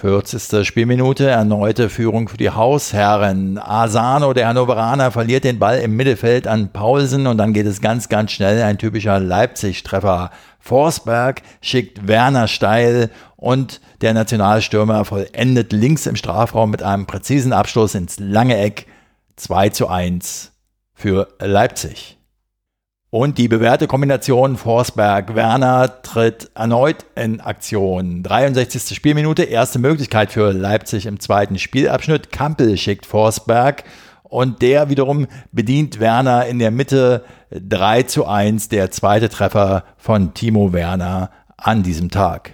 40. 0.02 0.66
Spielminute, 0.66 1.28
erneute 1.28 1.88
Führung 1.88 2.26
für 2.26 2.36
die 2.36 2.50
Hausherren. 2.50 3.56
Asano, 3.56 4.32
der 4.32 4.48
Hannoveraner, 4.48 5.12
verliert 5.12 5.44
den 5.44 5.60
Ball 5.60 5.78
im 5.78 5.94
Mittelfeld 5.94 6.48
an 6.48 6.72
Paulsen 6.72 7.28
und 7.28 7.38
dann 7.38 7.52
geht 7.52 7.66
es 7.66 7.80
ganz, 7.80 8.08
ganz 8.08 8.32
schnell. 8.32 8.60
Ein 8.64 8.78
typischer 8.78 9.20
Leipzig-Treffer. 9.20 10.32
Forsberg 10.58 11.42
schickt 11.60 12.08
Werner 12.08 12.48
steil 12.48 13.10
und 13.36 13.80
der 14.00 14.12
Nationalstürmer 14.12 15.04
vollendet 15.04 15.72
links 15.72 16.06
im 16.06 16.16
Strafraum 16.16 16.72
mit 16.72 16.82
einem 16.82 17.06
präzisen 17.06 17.52
Abschluss 17.52 17.94
ins 17.94 18.18
lange 18.18 18.58
Eck. 18.58 18.88
2 19.36 19.68
zu 19.68 19.86
1 19.86 20.50
für 20.94 21.28
Leipzig. 21.38 22.18
Und 23.14 23.36
die 23.36 23.46
bewährte 23.46 23.88
Kombination 23.88 24.56
Forsberg-Werner 24.56 26.00
tritt 26.00 26.50
erneut 26.54 27.04
in 27.14 27.42
Aktion. 27.42 28.22
63. 28.22 28.96
Spielminute, 28.96 29.42
erste 29.42 29.78
Möglichkeit 29.78 30.32
für 30.32 30.50
Leipzig 30.50 31.04
im 31.04 31.20
zweiten 31.20 31.58
Spielabschnitt. 31.58 32.32
Kampel 32.32 32.78
schickt 32.78 33.04
Forsberg 33.04 33.84
und 34.22 34.62
der 34.62 34.88
wiederum 34.88 35.26
bedient 35.52 36.00
Werner 36.00 36.46
in 36.46 36.58
der 36.58 36.70
Mitte 36.70 37.22
3 37.50 38.04
zu 38.04 38.24
1, 38.24 38.70
der 38.70 38.90
zweite 38.90 39.28
Treffer 39.28 39.84
von 39.98 40.32
Timo 40.32 40.72
Werner 40.72 41.30
an 41.58 41.82
diesem 41.82 42.10
Tag. 42.10 42.52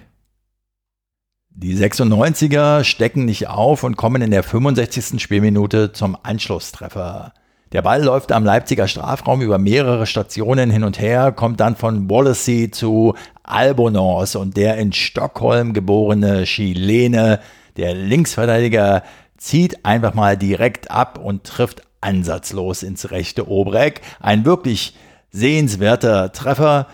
Die 1.51 1.73
96er 1.73 2.83
stecken 2.83 3.23
nicht 3.23 3.47
auf 3.47 3.85
und 3.85 3.95
kommen 3.95 4.21
in 4.21 4.31
der 4.31 4.43
65. 4.43 5.23
Spielminute 5.23 5.93
zum 5.93 6.17
Anschlusstreffer. 6.21 7.31
Der 7.71 7.83
Ball 7.83 8.03
läuft 8.03 8.31
am 8.31 8.45
Leipziger 8.45 8.87
Strafraum 8.87 9.41
über 9.41 9.59
mehrere 9.59 10.07
Stationen 10.07 10.71
hin 10.71 10.83
und 10.83 10.99
her, 10.99 11.31
kommt 11.31 11.59
dann 11.59 11.75
von 11.75 12.09
Wallacey 12.09 12.71
zu 12.71 13.13
Albonos 13.43 14.35
und 14.35 14.57
der 14.57 14.77
in 14.77 14.91
Stockholm 14.91 15.73
geborene 15.73 16.45
Chilene, 16.45 17.39
der 17.77 17.93
Linksverteidiger, 17.93 19.03
zieht 19.37 19.85
einfach 19.85 20.15
mal 20.15 20.35
direkt 20.35 20.89
ab 20.89 21.19
und 21.23 21.43
trifft 21.43 21.83
ansatzlos 22.01 22.81
ins 22.81 23.11
rechte 23.11 23.47
Obreck. 23.47 24.01
Ein 24.19 24.45
wirklich 24.45 24.95
sehenswerter 25.31 26.31
Treffer. 26.31 26.87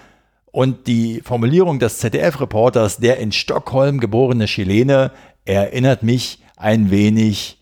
Und 0.52 0.88
die 0.88 1.22
Formulierung 1.22 1.80
des 1.80 2.00
ZDF-Reporters, 2.00 2.98
der 2.98 3.18
in 3.18 3.32
Stockholm 3.32 4.00
geborene 4.00 4.46
Chilene, 4.46 5.12
erinnert 5.46 6.04
mich 6.04 6.40
ein 6.58 6.92
wenig 6.92 7.60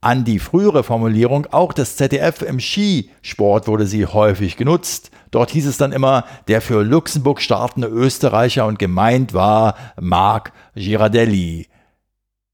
an 0.00 0.24
die 0.24 0.38
frühere 0.38 0.82
Formulierung, 0.82 1.46
auch 1.50 1.72
das 1.72 1.96
ZDF 1.96 2.42
im 2.42 2.58
Skisport 2.58 3.68
wurde 3.68 3.86
sie 3.86 4.06
häufig 4.06 4.56
genutzt. 4.56 5.10
Dort 5.30 5.50
hieß 5.50 5.66
es 5.66 5.76
dann 5.76 5.92
immer, 5.92 6.24
der 6.48 6.60
für 6.60 6.82
Luxemburg 6.82 7.40
startende 7.40 7.88
Österreicher 7.88 8.66
und 8.66 8.78
gemeint 8.78 9.34
war 9.34 9.76
Marc 10.00 10.52
Girardelli. 10.74 11.68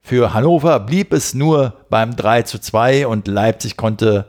Für 0.00 0.34
Hannover 0.34 0.80
blieb 0.80 1.12
es 1.12 1.34
nur 1.34 1.84
beim 1.88 2.14
3 2.14 2.42
zu 2.42 2.60
2 2.60 3.06
und 3.06 3.28
Leipzig 3.28 3.76
konnte 3.76 4.26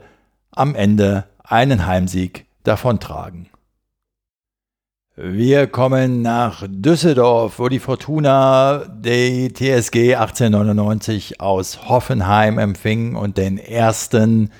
am 0.50 0.74
Ende 0.74 1.24
einen 1.42 1.86
Heimsieg 1.86 2.46
davontragen. 2.64 3.48
Wir 5.20 5.66
kommen 5.66 6.22
nach 6.22 6.62
Düsseldorf, 6.68 7.58
wo 7.58 7.68
die 7.68 7.80
Fortuna 7.80 8.84
die 8.88 9.52
TSG 9.52 10.14
1899 10.14 11.40
aus 11.40 11.88
Hoffenheim 11.88 12.56
empfing 12.56 13.16
und 13.16 13.36
den 13.36 13.58
ersten 13.58 14.52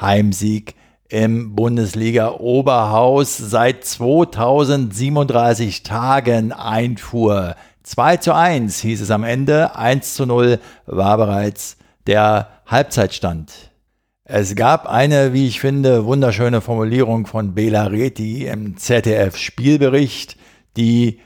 Heimsieg 0.00 0.74
im 1.08 1.54
Bundesliga-Oberhaus 1.54 3.36
seit 3.36 3.84
2037 3.84 5.84
Tagen 5.84 6.50
einfuhr. 6.50 7.54
2 7.84 8.16
zu 8.16 8.34
1 8.34 8.80
hieß 8.80 9.02
es 9.02 9.12
am 9.12 9.22
Ende, 9.22 9.76
1 9.76 10.16
zu 10.16 10.26
0 10.26 10.58
war 10.86 11.18
bereits 11.18 11.76
der 12.08 12.48
Halbzeitstand. 12.66 13.69
Es 14.32 14.54
gab 14.54 14.86
eine, 14.86 15.32
wie 15.32 15.48
ich 15.48 15.58
finde, 15.58 16.04
wunderschöne 16.04 16.60
Formulierung 16.60 17.26
von 17.26 17.52
Bela 17.52 17.86
Reti 17.86 18.46
im 18.46 18.76
ZDF-Spielbericht, 18.76 20.36
die 20.76 21.18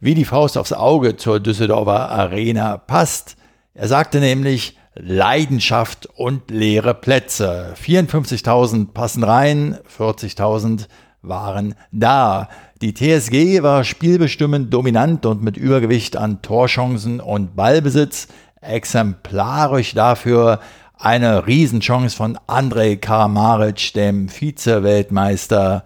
wie 0.00 0.16
die 0.16 0.24
Faust 0.24 0.58
aufs 0.58 0.72
Auge 0.72 1.16
zur 1.16 1.38
Düsseldorfer 1.38 2.10
Arena 2.10 2.76
passt. 2.76 3.36
Er 3.72 3.86
sagte 3.86 4.18
nämlich 4.18 4.76
Leidenschaft 4.96 6.06
und 6.06 6.50
leere 6.50 6.92
Plätze. 6.92 7.74
54.000 7.80 8.92
passen 8.92 9.22
rein, 9.22 9.78
40.000 9.96 10.88
waren 11.22 11.76
da. 11.92 12.48
Die 12.82 12.94
TSG 12.94 13.62
war 13.62 13.84
spielbestimmend 13.84 14.74
dominant 14.74 15.24
und 15.24 15.44
mit 15.44 15.56
Übergewicht 15.56 16.16
an 16.16 16.42
Torchancen 16.42 17.20
und 17.20 17.54
Ballbesitz 17.54 18.26
exemplarisch 18.60 19.94
dafür 19.94 20.58
eine 21.00 21.46
Riesenchance 21.46 22.14
von 22.14 22.38
Andrej 22.46 22.98
Karamaric, 22.98 23.94
dem 23.94 24.28
Vize-Weltmeister, 24.28 25.84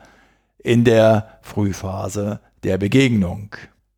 in 0.59 0.85
der 0.85 1.39
Frühphase 1.43 2.41
der 2.65 2.79
Begegnung. 2.79 3.55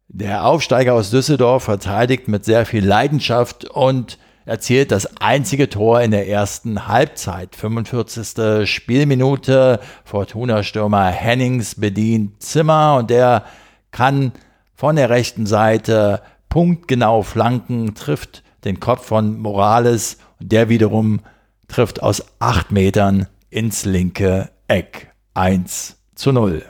Der 0.09 0.45
Aufsteiger 0.45 0.95
aus 0.95 1.11
Düsseldorf 1.11 1.65
verteidigt 1.65 2.29
mit 2.29 2.45
sehr 2.45 2.67
viel 2.67 2.85
Leidenschaft 2.85 3.65
und 3.65 4.19
erzielt 4.45 4.91
das 4.91 5.17
einzige 5.21 5.71
Tor 5.71 6.03
in 6.03 6.11
der 6.11 6.29
ersten 6.29 6.87
Halbzeit. 6.87 7.57
45. 7.57 8.69
Spielminute. 8.69 9.81
Fortuna-Stürmer 10.05 11.07
Hennings 11.07 11.77
bedient 11.77 12.43
Zimmer 12.43 12.97
und 12.99 13.11
der 13.11 13.45
kann 13.91 14.33
von 14.75 14.97
der 14.97 15.09
rechten 15.09 15.47
Seite 15.47 16.21
punktgenau 16.49 17.23
flanken, 17.23 17.95
trifft 17.95 18.43
den 18.65 18.81
Kopf 18.81 19.07
von 19.07 19.39
Morales 19.39 20.19
und 20.41 20.53
der 20.53 20.69
wiederum 20.69 21.21
trifft 21.69 22.03
aus 22.03 22.25
acht 22.39 22.71
Metern 22.71 23.27
ins 23.51 23.85
linke 23.85 24.51
Eck. 24.69 25.13
1 25.35 25.97
zu 26.15 26.33
0. 26.33 26.63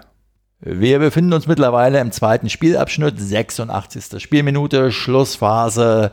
Wir 0.60 0.98
befinden 0.98 1.32
uns 1.32 1.46
mittlerweile 1.46 2.00
im 2.00 2.10
zweiten 2.10 2.48
Spielabschnitt, 2.48 3.20
86. 3.20 4.20
Spielminute, 4.20 4.90
Schlussphase. 4.90 6.10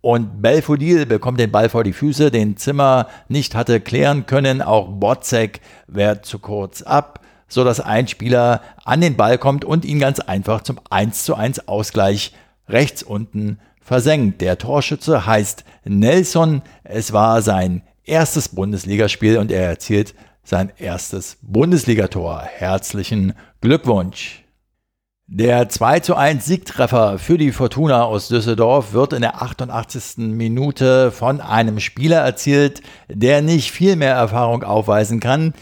Und 0.00 0.40
Belfodil 0.40 1.06
bekommt 1.06 1.40
den 1.40 1.50
Ball 1.50 1.68
vor 1.68 1.82
die 1.82 1.92
Füße, 1.92 2.30
den 2.30 2.56
Zimmer 2.56 3.08
nicht 3.28 3.56
hatte 3.56 3.80
klären 3.80 4.26
können. 4.26 4.62
Auch 4.62 4.88
Botzek 4.88 5.60
wehrt 5.88 6.24
zu 6.24 6.38
kurz 6.38 6.82
ab, 6.82 7.20
sodass 7.48 7.80
ein 7.80 8.06
Spieler 8.06 8.62
an 8.84 9.00
den 9.00 9.16
Ball 9.16 9.38
kommt 9.38 9.64
und 9.64 9.84
ihn 9.84 9.98
ganz 9.98 10.20
einfach 10.20 10.62
zum 10.62 10.78
1 10.90 11.24
zu 11.24 11.34
1 11.34 11.66
Ausgleich 11.66 12.32
rechts 12.68 13.02
unten 13.02 13.58
versenkt. 13.88 14.42
Der 14.42 14.58
Torschütze 14.58 15.26
heißt 15.26 15.64
Nelson. 15.84 16.62
Es 16.84 17.12
war 17.12 17.42
sein 17.42 17.82
erstes 18.04 18.50
Bundesligaspiel 18.50 19.38
und 19.38 19.50
er 19.50 19.66
erzielt 19.66 20.14
sein 20.44 20.70
erstes 20.78 21.38
Bundesligator. 21.42 22.42
Herzlichen 22.42 23.32
Glückwunsch! 23.60 24.44
Der 25.26 25.68
2 25.68 26.00
zu 26.00 26.14
1 26.14 26.46
Siegtreffer 26.46 27.18
für 27.18 27.36
die 27.36 27.52
Fortuna 27.52 28.04
aus 28.04 28.28
Düsseldorf 28.28 28.94
wird 28.94 29.12
in 29.12 29.20
der 29.20 29.42
88. 29.42 30.18
Minute 30.18 31.10
von 31.10 31.42
einem 31.42 31.80
Spieler 31.80 32.20
erzielt, 32.20 32.80
der 33.08 33.42
nicht 33.42 33.70
viel 33.70 33.96
mehr 33.96 34.14
Erfahrung 34.14 34.64
aufweisen 34.64 35.20
kann 35.20 35.52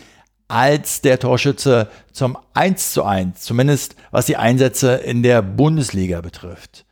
als 0.49 1.01
der 1.01 1.19
Torschütze 1.19 1.89
zum 2.13 2.39
1 2.55 2.93
zu 2.93 3.03
1, 3.03 3.41
zumindest 3.41 3.97
was 4.13 4.27
die 4.27 4.37
Einsätze 4.37 4.95
in 4.95 5.25
der 5.25 5.43
Bundesliga 5.43 6.21
betrifft. 6.21 6.86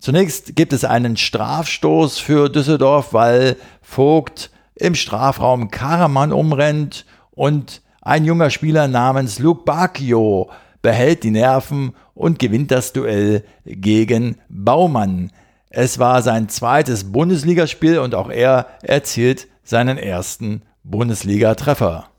Zunächst 0.00 0.56
gibt 0.56 0.72
es 0.72 0.84
einen 0.84 1.18
Strafstoß 1.18 2.18
für 2.18 2.48
Düsseldorf, 2.48 3.12
weil 3.12 3.56
Vogt 3.82 4.50
im 4.74 4.94
Strafraum 4.94 5.70
Karaman 5.70 6.32
umrennt 6.32 7.04
und 7.32 7.82
ein 8.00 8.24
junger 8.24 8.48
Spieler 8.48 8.88
namens 8.88 9.38
Luke 9.38 9.64
Bacchio 9.64 10.50
behält 10.80 11.22
die 11.22 11.30
Nerven 11.30 11.94
und 12.14 12.38
gewinnt 12.38 12.70
das 12.70 12.94
Duell 12.94 13.44
gegen 13.66 14.38
Baumann. 14.48 15.32
Es 15.68 15.98
war 15.98 16.22
sein 16.22 16.48
zweites 16.48 17.12
Bundesligaspiel 17.12 17.98
und 17.98 18.14
auch 18.14 18.30
er 18.30 18.68
erzielt 18.82 19.48
seinen 19.64 19.98
ersten 19.98 20.62
Bundesliga-Treffer. 20.82 22.09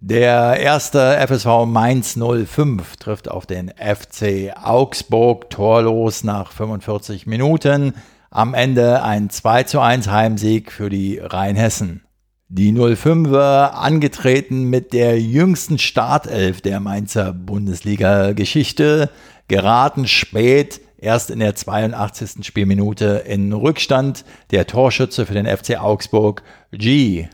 Der 0.00 0.58
erste 0.58 1.16
FSV 1.26 1.66
Mainz 1.66 2.18
05 2.18 2.96
trifft 2.96 3.30
auf 3.30 3.46
den 3.46 3.70
FC 3.70 4.52
Augsburg 4.60 5.48
torlos 5.50 6.24
nach 6.24 6.50
45 6.50 7.26
Minuten. 7.26 7.94
Am 8.30 8.54
Ende 8.54 9.02
ein 9.02 9.30
2 9.30 9.62
zu 9.62 9.80
1 9.80 10.10
Heimsieg 10.10 10.72
für 10.72 10.90
die 10.90 11.18
Rheinhessen. 11.18 12.02
Die 12.48 12.72
05er 12.72 13.70
angetreten 13.70 14.64
mit 14.64 14.92
der 14.92 15.20
jüngsten 15.20 15.78
Startelf 15.78 16.60
der 16.60 16.80
Mainzer 16.80 17.32
Bundesliga-Geschichte, 17.32 19.10
geraten 19.48 20.08
spät 20.08 20.80
erst 20.98 21.30
in 21.30 21.38
der 21.38 21.54
82. 21.54 22.44
Spielminute 22.44 23.24
in 23.26 23.52
Rückstand. 23.52 24.24
Der 24.50 24.66
Torschütze 24.66 25.24
für 25.24 25.34
den 25.34 25.46
FC 25.46 25.80
Augsburg, 25.80 26.42
G. 26.72 27.28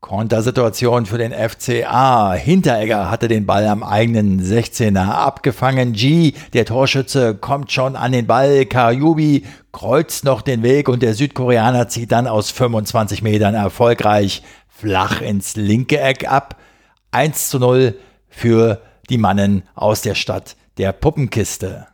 Kontersituation 0.00 1.04
für 1.04 1.18
den 1.18 1.32
FCA. 1.32 2.32
Hinteregger 2.32 3.10
hatte 3.10 3.28
den 3.28 3.44
Ball 3.44 3.66
am 3.66 3.82
eigenen 3.82 4.42
16er 4.42 5.10
abgefangen. 5.10 5.92
G, 5.92 6.32
der 6.54 6.64
Torschütze, 6.64 7.34
kommt 7.34 7.70
schon 7.70 7.96
an 7.96 8.12
den 8.12 8.26
Ball. 8.26 8.64
Karyubi 8.64 9.44
kreuzt 9.72 10.24
noch 10.24 10.40
den 10.40 10.62
Weg 10.62 10.88
und 10.88 11.02
der 11.02 11.14
Südkoreaner 11.14 11.88
zieht 11.88 12.12
dann 12.12 12.26
aus 12.26 12.50
25 12.50 13.22
Metern 13.22 13.54
erfolgreich 13.54 14.42
flach 14.68 15.20
ins 15.20 15.56
linke 15.56 16.00
Eck 16.00 16.30
ab. 16.30 16.56
1 17.10 17.50
zu 17.50 17.58
0 17.58 17.94
für 18.28 18.80
die 19.10 19.18
Mannen 19.18 19.64
aus 19.74 20.00
der 20.00 20.14
Stadt 20.14 20.56
der 20.78 20.92
Puppenkiste. 20.92 21.89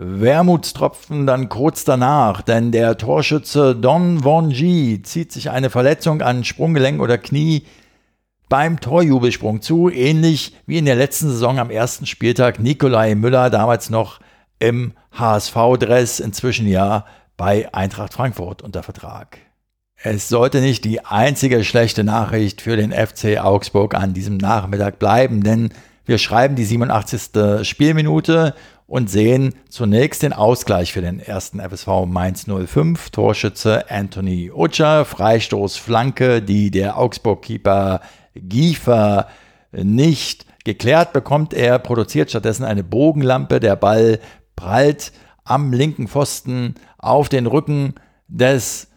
Wermutstropfen 0.00 1.26
dann 1.26 1.48
kurz 1.48 1.84
danach, 1.84 2.40
denn 2.40 2.70
der 2.70 2.96
Torschütze 2.96 3.74
Don 3.74 4.22
Wonji 4.22 5.02
zieht 5.02 5.32
sich 5.32 5.50
eine 5.50 5.70
Verletzung 5.70 6.22
an 6.22 6.44
Sprunggelenk 6.44 7.00
oder 7.00 7.18
Knie 7.18 7.66
beim 8.48 8.78
Torjubelsprung 8.78 9.60
zu, 9.60 9.90
ähnlich 9.90 10.56
wie 10.66 10.78
in 10.78 10.84
der 10.84 10.94
letzten 10.94 11.28
Saison 11.28 11.58
am 11.58 11.70
ersten 11.70 12.06
Spieltag 12.06 12.60
Nikolai 12.60 13.16
Müller, 13.16 13.50
damals 13.50 13.90
noch 13.90 14.20
im 14.60 14.92
HSV-Dress, 15.18 16.20
inzwischen 16.20 16.68
ja 16.68 17.04
bei 17.36 17.72
Eintracht 17.74 18.14
Frankfurt 18.14 18.62
unter 18.62 18.84
Vertrag. 18.84 19.38
Es 20.00 20.28
sollte 20.28 20.60
nicht 20.60 20.84
die 20.84 21.04
einzige 21.04 21.64
schlechte 21.64 22.04
Nachricht 22.04 22.60
für 22.62 22.76
den 22.76 22.92
FC 22.92 23.38
Augsburg 23.38 23.96
an 23.96 24.14
diesem 24.14 24.36
Nachmittag 24.36 25.00
bleiben, 25.00 25.42
denn 25.42 25.70
wir 26.04 26.18
schreiben 26.18 26.54
die 26.54 26.64
87. 26.64 27.66
Spielminute 27.66 28.54
und 28.88 29.10
sehen 29.10 29.54
zunächst 29.68 30.22
den 30.22 30.32
Ausgleich 30.32 30.94
für 30.94 31.02
den 31.02 31.20
ersten 31.20 31.60
FSV 31.60 32.06
Mainz 32.06 32.46
05. 32.46 33.10
Torschütze 33.10 33.90
Anthony 33.90 34.50
Utscher, 34.50 35.04
Freistoß 35.04 35.76
Flanke, 35.76 36.42
die 36.42 36.70
der 36.70 36.98
Augsburg-Keeper 36.98 38.00
Giefer 38.34 39.28
nicht 39.72 40.46
geklärt 40.64 41.12
bekommt. 41.12 41.52
Er 41.52 41.78
produziert 41.78 42.30
stattdessen 42.30 42.64
eine 42.64 42.82
Bogenlampe. 42.82 43.60
Der 43.60 43.76
Ball 43.76 44.20
prallt 44.56 45.12
am 45.44 45.72
linken 45.74 46.08
Pfosten 46.08 46.74
auf 46.96 47.28
den 47.28 47.46
Rücken 47.46 47.94
des 48.26 48.88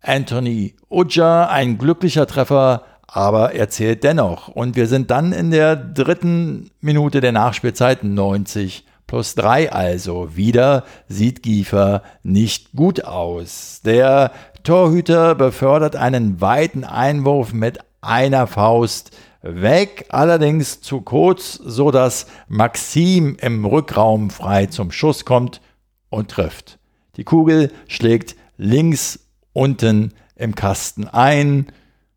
Anthony 0.00 0.74
Utscher. 0.88 1.50
Ein 1.50 1.76
glücklicher 1.76 2.26
Treffer, 2.26 2.84
aber 3.06 3.52
er 3.52 3.68
zählt 3.68 4.04
dennoch. 4.04 4.48
Und 4.48 4.74
wir 4.74 4.86
sind 4.86 5.10
dann 5.10 5.32
in 5.32 5.50
der 5.50 5.76
dritten 5.76 6.70
Minute 6.80 7.20
der 7.20 7.32
Nachspielzeit 7.32 8.04
90 8.04 8.86
plus 9.06 9.34
3 9.34 9.72
also. 9.72 10.36
Wieder 10.36 10.84
sieht 11.08 11.42
Giefer 11.42 12.02
nicht 12.22 12.72
gut 12.72 13.04
aus. 13.04 13.80
Der 13.84 14.32
Torhüter 14.62 15.34
befördert 15.34 15.96
einen 15.96 16.40
weiten 16.40 16.84
Einwurf 16.84 17.52
mit 17.52 17.78
einer 18.00 18.46
Faust 18.46 19.16
weg, 19.42 20.06
allerdings 20.08 20.80
zu 20.80 21.02
kurz, 21.02 21.54
so 21.54 21.90
dass 21.90 22.26
Maxim 22.48 23.36
im 23.40 23.64
Rückraum 23.64 24.30
frei 24.30 24.66
zum 24.66 24.90
Schuss 24.90 25.24
kommt 25.24 25.60
und 26.08 26.30
trifft. 26.30 26.78
Die 27.16 27.24
Kugel 27.24 27.70
schlägt 27.86 28.36
links 28.56 29.20
unten 29.52 30.14
im 30.36 30.54
Kasten 30.54 31.06
ein. 31.08 31.66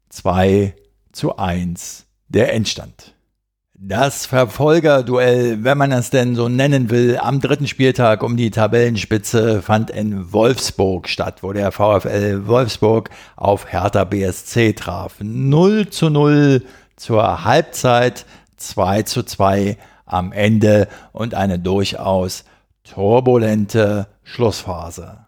2 0.09 0.73
zu 1.11 1.37
1 1.37 2.05
der 2.29 2.53
Endstand. 2.53 3.16
Das 3.79 4.25
Verfolgerduell, 4.25 5.63
wenn 5.63 5.77
man 5.77 5.91
es 5.91 6.09
denn 6.09 6.35
so 6.35 6.49
nennen 6.49 6.89
will, 6.89 7.19
am 7.21 7.39
dritten 7.39 7.67
Spieltag 7.67 8.23
um 8.23 8.35
die 8.35 8.49
Tabellenspitze 8.49 9.61
fand 9.61 9.91
in 9.91 10.33
Wolfsburg 10.33 11.07
statt, 11.07 11.43
wo 11.43 11.53
der 11.53 11.71
VfL 11.71 12.47
Wolfsburg 12.47 13.11
auf 13.35 13.71
Hertha 13.71 14.03
BSC 14.03 14.73
traf. 14.73 15.17
0 15.19 15.89
zu 15.89 16.09
0 16.09 16.63
zur 16.95 17.43
Halbzeit, 17.43 18.25
2 18.55 19.03
zu 19.03 19.21
2 19.21 19.77
am 20.07 20.31
Ende 20.31 20.87
und 21.11 21.35
eine 21.35 21.59
durchaus 21.59 22.45
turbulente 22.83 24.07
Schlussphase. 24.23 25.26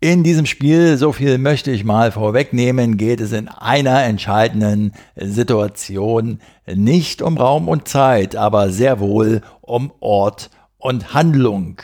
In 0.00 0.22
diesem 0.22 0.46
Spiel, 0.46 0.96
so 0.96 1.10
viel 1.10 1.38
möchte 1.38 1.72
ich 1.72 1.82
mal 1.82 2.12
vorwegnehmen, 2.12 2.98
geht 2.98 3.20
es 3.20 3.32
in 3.32 3.48
einer 3.48 4.04
entscheidenden 4.04 4.92
Situation 5.16 6.38
nicht 6.72 7.20
um 7.20 7.36
Raum 7.36 7.66
und 7.66 7.88
Zeit, 7.88 8.36
aber 8.36 8.70
sehr 8.70 9.00
wohl 9.00 9.42
um 9.60 9.92
Ort 9.98 10.50
und 10.76 11.14
Handlung. 11.14 11.82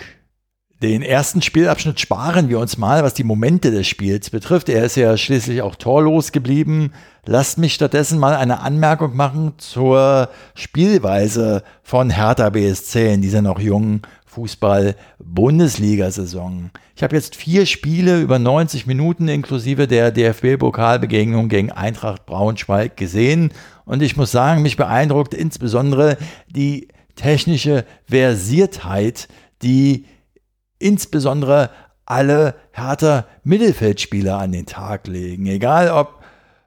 Den 0.80 1.02
ersten 1.02 1.42
Spielabschnitt 1.42 1.98
sparen 1.98 2.48
wir 2.48 2.60
uns 2.60 2.78
mal, 2.78 3.02
was 3.02 3.14
die 3.14 3.24
Momente 3.24 3.72
des 3.72 3.88
Spiels 3.88 4.30
betrifft. 4.30 4.68
Er 4.68 4.84
ist 4.84 4.94
ja 4.94 5.16
schließlich 5.16 5.62
auch 5.62 5.74
torlos 5.74 6.30
geblieben. 6.30 6.92
Lasst 7.26 7.58
mich 7.58 7.74
stattdessen 7.74 8.20
mal 8.20 8.36
eine 8.36 8.60
Anmerkung 8.60 9.16
machen 9.16 9.54
zur 9.56 10.28
Spielweise 10.54 11.64
von 11.82 12.10
Hertha 12.10 12.50
BSC 12.50 13.12
in 13.14 13.22
dieser 13.22 13.42
noch 13.42 13.58
jungen 13.58 14.02
Fußball-Bundesliga-Saison. 14.34 16.70
Ich 16.96 17.02
habe 17.02 17.14
jetzt 17.14 17.36
vier 17.36 17.66
Spiele 17.66 18.20
über 18.20 18.38
90 18.38 18.86
Minuten 18.86 19.28
inklusive 19.28 19.86
der 19.86 20.10
DFB-Pokalbegegnung 20.10 21.48
gegen 21.48 21.70
Eintracht 21.70 22.24
Braunschweig 22.26 22.96
gesehen 22.96 23.52
und 23.84 24.02
ich 24.02 24.16
muss 24.16 24.32
sagen, 24.32 24.62
mich 24.62 24.76
beeindruckt 24.76 25.34
insbesondere 25.34 26.16
die 26.48 26.88
technische 27.14 27.84
Versiertheit, 28.08 29.28
die 29.62 30.06
insbesondere 30.78 31.70
alle 32.06 32.54
härter 32.72 33.26
Mittelfeldspieler 33.44 34.38
an 34.38 34.52
den 34.52 34.66
Tag 34.66 35.06
legen. 35.06 35.46
Egal 35.46 35.90
ob 35.90 36.24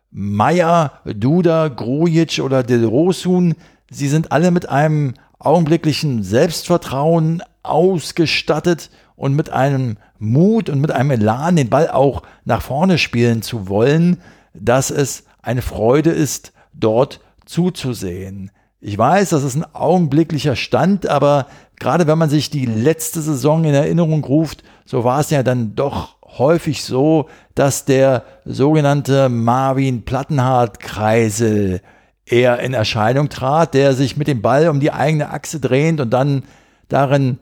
Meier, 0.10 0.94
Duda, 1.06 1.68
Grujic 1.68 2.40
oder 2.40 2.64
Del 2.64 2.86
Rosun, 2.86 3.56
sie 3.92 4.08
sind 4.08 4.32
alle 4.32 4.52
mit 4.52 4.70
einem 4.70 5.16
augenblicklichen 5.40 6.24
Selbstvertrauen 6.24 7.44
ausgestattet 7.70 8.90
und 9.16 9.34
mit 9.34 9.50
einem 9.50 9.98
Mut 10.20 10.70
und 10.70 10.80
mit 10.80 10.92
einem 10.92 11.12
Elan, 11.12 11.56
den 11.56 11.70
Ball 11.70 11.90
auch 11.90 12.24
nach 12.46 12.62
vorne 12.62 12.98
spielen 12.98 13.42
zu 13.42 13.68
wollen, 13.68 14.22
dass 14.54 14.92
es 14.92 15.26
eine 15.42 15.62
Freude 15.62 16.12
ist, 16.12 16.54
dort 16.74 17.20
zuzusehen. 17.46 18.52
Ich 18.80 18.98
weiß, 18.98 19.30
das 19.30 19.44
ist 19.44 19.56
ein 19.56 19.66
augenblicklicher 19.74 20.56
Stand, 20.56 21.08
aber 21.08 21.48
gerade 21.80 22.06
wenn 22.08 22.18
man 22.18 22.30
sich 22.30 22.50
die 22.50 22.66
letzte 22.66 23.22
Saison 23.22 23.64
in 23.64 23.74
Erinnerung 23.74 24.24
ruft, 24.24 24.64
so 24.86 25.04
war 25.04 25.20
es 25.20 25.30
ja 25.30 25.44
dann 25.44 25.76
doch 25.76 26.18
häufig 26.38 26.84
so, 26.84 27.30
dass 27.56 27.86
der 27.86 28.24
sogenannte 28.46 29.30
Marvin 29.30 30.04
Plattenhardt-Kreisel 30.04 31.82
eher 32.26 32.60
in 32.60 32.74
Erscheinung 32.74 33.30
trat, 33.30 33.74
der 33.74 33.94
sich 33.94 34.18
mit 34.18 34.28
dem 34.28 34.42
Ball 34.42 34.70
um 34.70 34.80
die 34.80 34.92
eigene 34.92 35.30
Achse 35.32 35.60
drehend 35.60 36.02
und 36.02 36.12
dann 36.12 36.44
darin 36.90 37.40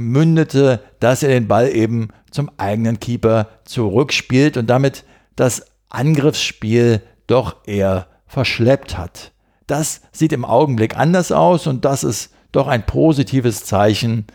mündete, 0.00 0.80
dass 1.00 1.22
er 1.22 1.30
den 1.30 1.48
Ball 1.48 1.74
eben 1.74 2.08
zum 2.30 2.50
eigenen 2.56 3.00
Keeper 3.00 3.48
zurückspielt 3.64 4.56
und 4.56 4.68
damit 4.68 5.04
das 5.36 5.66
Angriffsspiel 5.88 7.02
doch 7.26 7.56
eher 7.66 8.08
verschleppt 8.26 8.98
hat. 8.98 9.32
Das 9.66 10.02
sieht 10.12 10.32
im 10.32 10.44
Augenblick 10.44 10.96
anders 10.96 11.32
aus 11.32 11.66
und 11.66 11.84
das 11.84 12.04
ist 12.04 12.32
doch 12.52 12.66
ein 12.68 12.86
positives 12.86 13.64
Zeichen, 13.64 14.26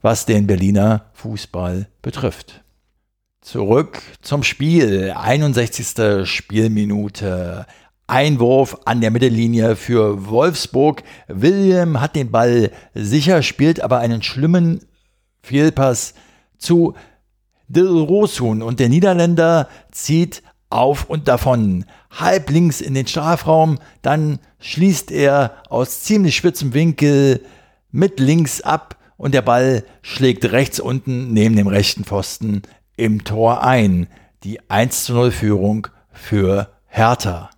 was 0.00 0.26
den 0.26 0.46
Berliner 0.46 1.06
Fußball 1.12 1.88
betrifft. 2.02 2.62
Zurück 3.40 4.00
zum 4.20 4.42
Spiel. 4.42 5.12
61. 5.16 6.28
Spielminute. 6.28 7.66
Einwurf 8.06 8.78
an 8.84 9.00
der 9.00 9.10
Mittellinie 9.10 9.74
für 9.74 10.28
Wolfsburg. 10.28 11.02
William 11.28 12.00
hat 12.00 12.14
den 12.14 12.30
Ball 12.30 12.70
sicher, 12.94 13.42
spielt 13.42 13.80
aber 13.80 13.98
einen 13.98 14.22
schlimmen 14.22 14.84
Fehlpass 15.42 16.14
zu 16.58 16.94
Dilrosun 17.68 18.62
und 18.62 18.80
der 18.80 18.88
Niederländer 18.88 19.68
zieht 19.90 20.42
auf 20.70 21.04
und 21.04 21.28
davon. 21.28 21.84
Halb 22.10 22.50
links 22.50 22.80
in 22.80 22.94
den 22.94 23.06
Strafraum, 23.06 23.78
dann 24.02 24.38
schließt 24.60 25.10
er 25.10 25.52
aus 25.68 26.00
ziemlich 26.02 26.36
spitzem 26.36 26.74
Winkel 26.74 27.44
mit 27.90 28.20
links 28.20 28.60
ab 28.60 28.96
und 29.16 29.34
der 29.34 29.42
Ball 29.42 29.84
schlägt 30.00 30.50
rechts 30.50 30.80
unten 30.80 31.32
neben 31.32 31.56
dem 31.56 31.66
rechten 31.66 32.04
Pfosten 32.04 32.62
im 32.96 33.24
Tor 33.24 33.62
ein. 33.62 34.08
Die 34.44 34.58
1 34.68 35.04
zu 35.04 35.14
0 35.14 35.30
Führung 35.30 35.86
für 36.10 36.68
Hertha. 36.86 37.50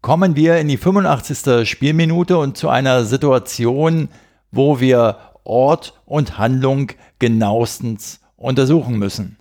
Kommen 0.00 0.36
wir 0.36 0.58
in 0.58 0.68
die 0.68 0.76
85. 0.76 1.68
Spielminute 1.68 2.38
und 2.38 2.56
zu 2.56 2.68
einer 2.68 3.04
Situation, 3.04 4.08
wo 4.50 4.80
wir 4.80 5.18
Ort 5.48 5.94
und 6.04 6.38
Handlung 6.38 6.92
genauestens 7.18 8.20
untersuchen 8.36 8.98
müssen. 8.98 9.38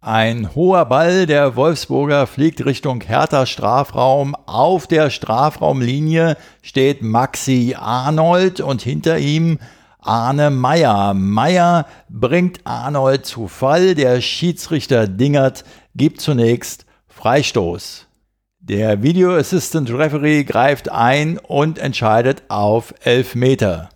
Ein 0.00 0.54
hoher 0.56 0.86
Ball 0.86 1.26
der 1.26 1.54
Wolfsburger 1.54 2.26
fliegt 2.26 2.64
Richtung 2.64 3.02
Hertha 3.02 3.46
Strafraum. 3.46 4.34
Auf 4.46 4.88
der 4.88 5.10
Strafraumlinie 5.10 6.36
steht 6.60 7.02
Maxi 7.02 7.76
Arnold 7.78 8.60
und 8.60 8.82
hinter 8.82 9.18
ihm 9.18 9.60
Arne 10.00 10.50
Meyer. 10.50 11.14
Meyer 11.14 11.86
bringt 12.08 12.60
Arnold 12.64 13.24
zu 13.24 13.46
Fall. 13.46 13.94
Der 13.94 14.20
Schiedsrichter 14.20 15.06
Dingert 15.06 15.64
gibt 15.94 16.20
zunächst 16.20 16.84
Freistoß. 17.06 18.08
Der 18.58 19.04
Video 19.04 19.36
Assistant 19.36 19.90
Referee 19.90 20.42
greift 20.42 20.90
ein 20.90 21.38
und 21.38 21.78
entscheidet 21.78 22.42
auf 22.48 22.92
Elfmeter. 23.04 23.88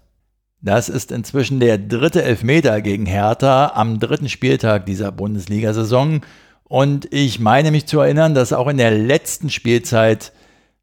Das 0.61 0.89
ist 0.89 1.13
inzwischen 1.13 1.61
der 1.61 1.79
dritte 1.79 2.23
Elfmeter 2.23 2.81
gegen 2.81 3.07
Hertha 3.07 3.73
am 3.75 4.01
dritten 4.01 4.29
Spieltag 4.29 4.87
dieser 4.87 5.13
Bundesliga-Saison. 5.13 6.23
Und 6.65 7.13
ich 7.13 7.39
meine 7.39 7.71
mich 7.71 7.87
zu 7.87 8.01
erinnern, 8.01 8.35
dass 8.35 8.53
auch 8.53 8.67
in 8.67 8.79
der 8.79 8.91
letzten 8.91 9.51
Spielzeit 9.51 10.33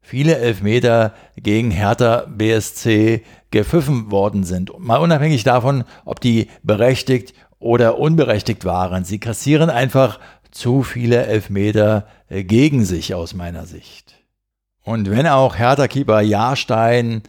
viele 0.00 0.36
Elfmeter 0.38 1.14
gegen 1.36 1.70
Hertha 1.70 2.26
BSC 2.28 3.22
gepfiffen 3.50 4.10
worden 4.10 4.44
sind. 4.44 4.78
Mal 4.78 4.98
unabhängig 4.98 5.44
davon, 5.44 5.84
ob 6.04 6.20
die 6.20 6.48
berechtigt 6.62 7.34
oder 7.58 7.98
unberechtigt 7.98 8.64
waren. 8.64 9.04
Sie 9.04 9.18
kassieren 9.18 9.70
einfach 9.70 10.20
zu 10.50 10.82
viele 10.82 11.26
Elfmeter 11.26 12.06
gegen 12.28 12.84
sich 12.84 13.14
aus 13.14 13.34
meiner 13.34 13.66
Sicht. 13.66 14.14
Und 14.84 15.10
wenn 15.10 15.26
auch 15.26 15.56
Hertha-Keeper 15.56 16.20
Jahrstein 16.20 17.22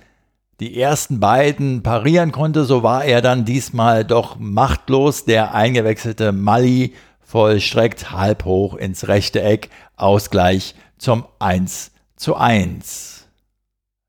die 0.60 0.80
ersten 0.80 1.20
beiden 1.20 1.84
parieren 1.84 2.32
konnte, 2.32 2.64
so 2.64 2.82
war 2.82 3.04
er 3.04 3.22
dann 3.22 3.44
diesmal 3.44 4.06
doch 4.06 4.38
machtlos. 4.40 5.26
Der 5.26 5.54
eingewechselte 5.54 6.32
Mali 6.32 6.94
vollstreckt 7.20 8.12
halb 8.12 8.46
hoch 8.46 8.76
ins 8.76 9.08
rechte 9.10 9.42
Eck, 9.42 9.70
Ausgleich 9.98 10.76
zum 10.98 11.26
1 11.40 11.92
zu 12.16 12.36
1. 12.36 13.28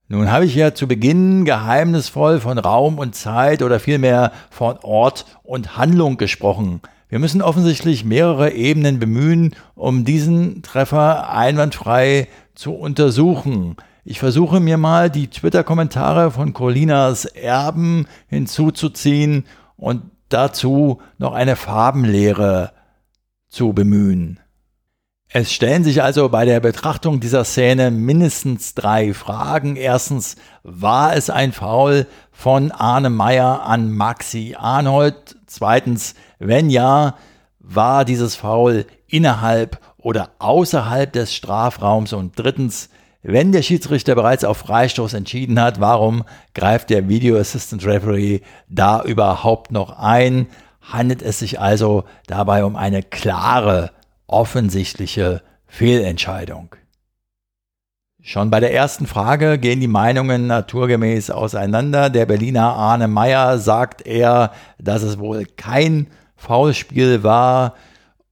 Nun 0.08 0.30
habe 0.30 0.44
ich 0.44 0.54
ja 0.54 0.72
zu 0.72 0.86
Beginn 0.86 1.44
geheimnisvoll 1.44 2.38
von 2.38 2.58
Raum 2.58 3.00
und 3.00 3.16
Zeit 3.16 3.60
oder 3.60 3.80
vielmehr 3.80 4.30
von 4.50 4.78
Ort 4.82 5.26
und 5.42 5.76
Handlung 5.76 6.16
gesprochen. 6.16 6.80
Wir 7.08 7.18
müssen 7.18 7.42
offensichtlich 7.42 8.04
mehrere 8.04 8.52
Ebenen 8.52 9.00
bemühen, 9.00 9.56
um 9.74 10.04
diesen 10.04 10.62
Treffer 10.62 11.30
einwandfrei 11.30 12.28
zu 12.54 12.72
untersuchen. 12.74 13.76
Ich 14.08 14.20
versuche 14.20 14.60
mir 14.60 14.76
mal 14.76 15.10
die 15.10 15.26
Twitter-Kommentare 15.26 16.30
von 16.30 16.52
Colinas 16.52 17.24
Erben 17.24 18.06
hinzuzuziehen 18.28 19.46
und 19.76 20.02
dazu 20.28 21.02
noch 21.18 21.32
eine 21.32 21.56
Farbenlehre 21.56 22.70
zu 23.48 23.72
bemühen. 23.72 24.38
Es 25.28 25.50
stellen 25.52 25.82
sich 25.82 26.04
also 26.04 26.28
bei 26.28 26.44
der 26.44 26.60
Betrachtung 26.60 27.18
dieser 27.18 27.42
Szene 27.42 27.90
mindestens 27.90 28.74
drei 28.74 29.12
Fragen. 29.12 29.74
Erstens, 29.74 30.36
war 30.62 31.16
es 31.16 31.28
ein 31.28 31.50
Foul 31.50 32.06
von 32.30 32.70
Arne 32.70 33.10
Meyer 33.10 33.64
an 33.64 33.90
Maxi 33.90 34.54
Arnold? 34.56 35.36
Zweitens, 35.46 36.14
wenn 36.38 36.70
ja, 36.70 37.16
war 37.58 38.04
dieses 38.04 38.36
Foul 38.36 38.86
innerhalb 39.08 39.80
oder 39.96 40.30
außerhalb 40.38 41.12
des 41.12 41.34
Strafraums? 41.34 42.12
Und 42.12 42.38
drittens, 42.38 42.88
wenn 43.28 43.50
der 43.50 43.62
Schiedsrichter 43.62 44.14
bereits 44.14 44.44
auf 44.44 44.58
Freistoß 44.58 45.14
entschieden 45.14 45.60
hat, 45.60 45.80
warum 45.80 46.22
greift 46.54 46.90
der 46.90 47.08
Video 47.08 47.36
Assistant 47.36 47.84
Referee 47.84 48.40
da 48.68 49.02
überhaupt 49.02 49.72
noch 49.72 49.98
ein? 49.98 50.46
Handelt 50.80 51.22
es 51.22 51.40
sich 51.40 51.58
also 51.58 52.04
dabei 52.28 52.64
um 52.64 52.76
eine 52.76 53.02
klare, 53.02 53.90
offensichtliche 54.28 55.42
Fehlentscheidung? 55.66 56.76
Schon 58.22 58.50
bei 58.50 58.60
der 58.60 58.72
ersten 58.72 59.08
Frage 59.08 59.58
gehen 59.58 59.80
die 59.80 59.88
Meinungen 59.88 60.46
naturgemäß 60.46 61.30
auseinander. 61.30 62.10
Der 62.10 62.26
Berliner 62.26 62.74
Arne 62.74 63.08
Meyer 63.08 63.58
sagt 63.58 64.06
er, 64.06 64.52
dass 64.78 65.02
es 65.02 65.18
wohl 65.18 65.46
kein 65.46 66.06
Foulspiel 66.36 67.24
war. 67.24 67.74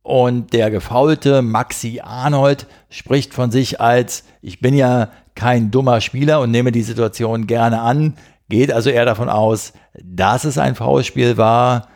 Und 0.05 0.53
der 0.53 0.71
gefaulte 0.71 1.41
Maxi 1.41 2.03
Arnold 2.05 2.67
spricht 2.91 3.33
von 3.33 3.51
sich 3.51 3.81
als, 3.81 4.25
ich 4.43 4.61
bin 4.61 4.75
ja 4.75 5.09
kein 5.35 5.71
dummer 5.71 6.03
Spieler 6.03 6.43
und 6.43 6.51
nehme 6.51 6.73
die 6.73 6.83
Situation 6.83 7.47
gerne 7.47 7.81
an, 7.81 8.15
geht 8.51 8.71
also 8.71 8.91
eher 8.91 9.07
davon 9.07 9.31
aus, 9.31 9.73
dass 10.03 10.45
es 10.45 10.59
ein 10.59 10.75
Foulspiel 10.75 11.39
war. 11.39 11.89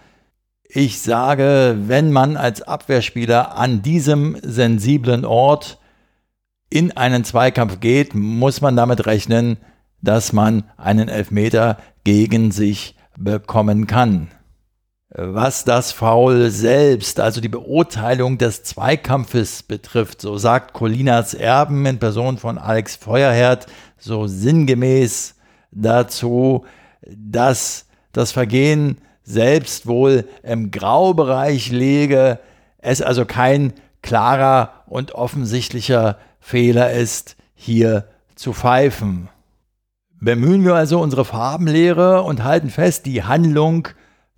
Ich 0.64 1.02
sage, 1.02 1.76
wenn 1.80 2.10
man 2.10 2.38
als 2.38 2.62
Abwehrspieler 2.62 3.58
an 3.58 3.82
diesem 3.82 4.38
sensiblen 4.42 5.26
Ort 5.26 5.78
in 6.70 6.96
einen 6.96 7.24
Zweikampf 7.24 7.78
geht, 7.78 8.14
muss 8.14 8.62
man 8.62 8.74
damit 8.74 9.04
rechnen, 9.04 9.58
dass 10.00 10.32
man 10.32 10.64
einen 10.78 11.10
Elfmeter 11.10 11.76
gegen 12.04 12.52
sich 12.52 12.96
bekommen 13.18 13.86
kann. 13.86 14.28
Was 15.10 15.64
das 15.64 15.90
Foul 15.90 16.50
selbst, 16.50 17.18
also 17.18 17.40
die 17.40 17.48
Beurteilung 17.48 18.36
des 18.36 18.62
Zweikampfes 18.62 19.62
betrifft, 19.62 20.20
so 20.20 20.36
sagt 20.36 20.74
Colinas 20.74 21.32
Erben 21.32 21.86
in 21.86 21.98
Person 21.98 22.36
von 22.36 22.58
Alex 22.58 22.96
Feuerherd 22.96 23.66
so 23.96 24.26
sinngemäß 24.26 25.34
dazu, 25.70 26.66
dass 27.06 27.86
das 28.12 28.32
Vergehen 28.32 28.98
selbst 29.22 29.86
wohl 29.86 30.28
im 30.42 30.70
Graubereich 30.70 31.70
läge, 31.70 32.38
es 32.76 33.00
also 33.00 33.24
kein 33.24 33.72
klarer 34.02 34.84
und 34.86 35.12
offensichtlicher 35.12 36.18
Fehler 36.38 36.92
ist, 36.92 37.36
hier 37.54 38.08
zu 38.34 38.52
pfeifen. 38.52 39.30
Bemühen 40.20 40.66
wir 40.66 40.74
also 40.74 41.00
unsere 41.00 41.24
Farbenlehre 41.24 42.22
und 42.22 42.44
halten 42.44 42.68
fest, 42.68 43.06
die 43.06 43.22
Handlung, 43.22 43.88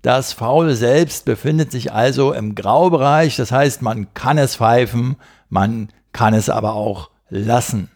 das 0.02 0.32
Faul 0.32 0.74
selbst 0.74 1.24
befindet 1.24 1.70
sich 1.72 1.92
also 1.92 2.32
im 2.32 2.54
Graubereich, 2.54 3.36
das 3.36 3.52
heißt, 3.52 3.82
man 3.82 4.12
kann 4.14 4.38
es 4.38 4.56
pfeifen, 4.56 5.16
man 5.48 5.88
kann 6.12 6.34
es 6.34 6.48
aber 6.48 6.74
auch 6.74 7.10
lassen. 7.28 7.90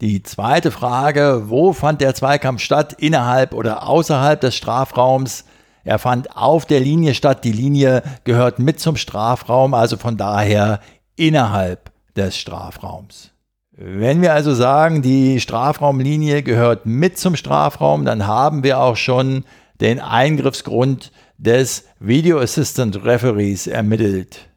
Die 0.00 0.22
zweite 0.22 0.70
Frage, 0.70 1.44
wo 1.46 1.72
fand 1.72 2.00
der 2.00 2.14
Zweikampf 2.14 2.60
statt, 2.60 2.94
innerhalb 2.98 3.52
oder 3.52 3.88
außerhalb 3.88 4.40
des 4.40 4.54
Strafraums? 4.54 5.44
Er 5.82 5.98
fand 5.98 6.36
auf 6.36 6.66
der 6.66 6.80
Linie 6.80 7.14
statt, 7.14 7.42
die 7.44 7.52
Linie 7.52 8.02
gehört 8.22 8.60
mit 8.60 8.78
zum 8.78 8.96
Strafraum, 8.96 9.74
also 9.74 9.96
von 9.96 10.16
daher 10.16 10.80
innerhalb 11.16 11.90
des 12.14 12.36
Strafraums. 12.36 13.32
Wenn 13.72 14.22
wir 14.22 14.34
also 14.34 14.54
sagen, 14.54 15.02
die 15.02 15.40
Strafraumlinie 15.40 16.42
gehört 16.42 16.86
mit 16.86 17.18
zum 17.18 17.34
Strafraum, 17.36 18.04
dann 18.04 18.26
haben 18.26 18.62
wir 18.62 18.80
auch 18.80 18.96
schon 18.96 19.44
den 19.80 20.00
Eingriffsgrund 20.00 21.12
des 21.36 21.84
Video 22.00 22.38
Assistant 22.40 23.04
Referees 23.04 23.66
ermittelt. 23.66 24.48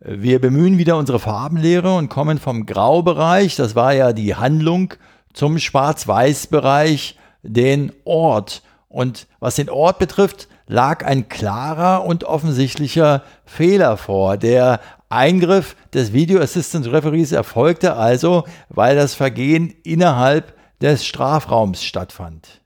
Wir 0.00 0.40
bemühen 0.40 0.78
wieder 0.78 0.96
unsere 0.96 1.18
Farbenlehre 1.18 1.96
und 1.96 2.08
kommen 2.08 2.38
vom 2.38 2.66
Graubereich, 2.66 3.56
das 3.56 3.74
war 3.74 3.92
ja 3.92 4.12
die 4.12 4.36
Handlung, 4.36 4.94
zum 5.32 5.58
Schwarz-Weiß-Bereich, 5.58 7.18
den 7.42 7.92
Ort. 8.04 8.62
Und 8.88 9.26
was 9.40 9.56
den 9.56 9.68
Ort 9.68 9.98
betrifft, 9.98 10.48
lag 10.68 11.04
ein 11.04 11.28
klarer 11.28 12.04
und 12.04 12.24
offensichtlicher 12.24 13.22
Fehler 13.44 13.96
vor. 13.96 14.36
Der 14.36 14.80
Eingriff 15.08 15.74
des 15.92 16.12
Video 16.12 16.40
Assistant 16.40 16.86
Referees 16.92 17.32
erfolgte 17.32 17.94
also, 17.94 18.44
weil 18.68 18.94
das 18.94 19.14
Vergehen 19.14 19.74
innerhalb 19.82 20.54
des 20.80 21.04
Strafraums 21.04 21.82
stattfand. 21.82 22.60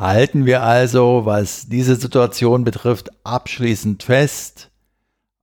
Halten 0.00 0.46
wir 0.46 0.62
also, 0.62 1.26
was 1.26 1.68
diese 1.68 1.94
Situation 1.94 2.64
betrifft, 2.64 3.10
abschließend 3.22 4.02
fest, 4.02 4.70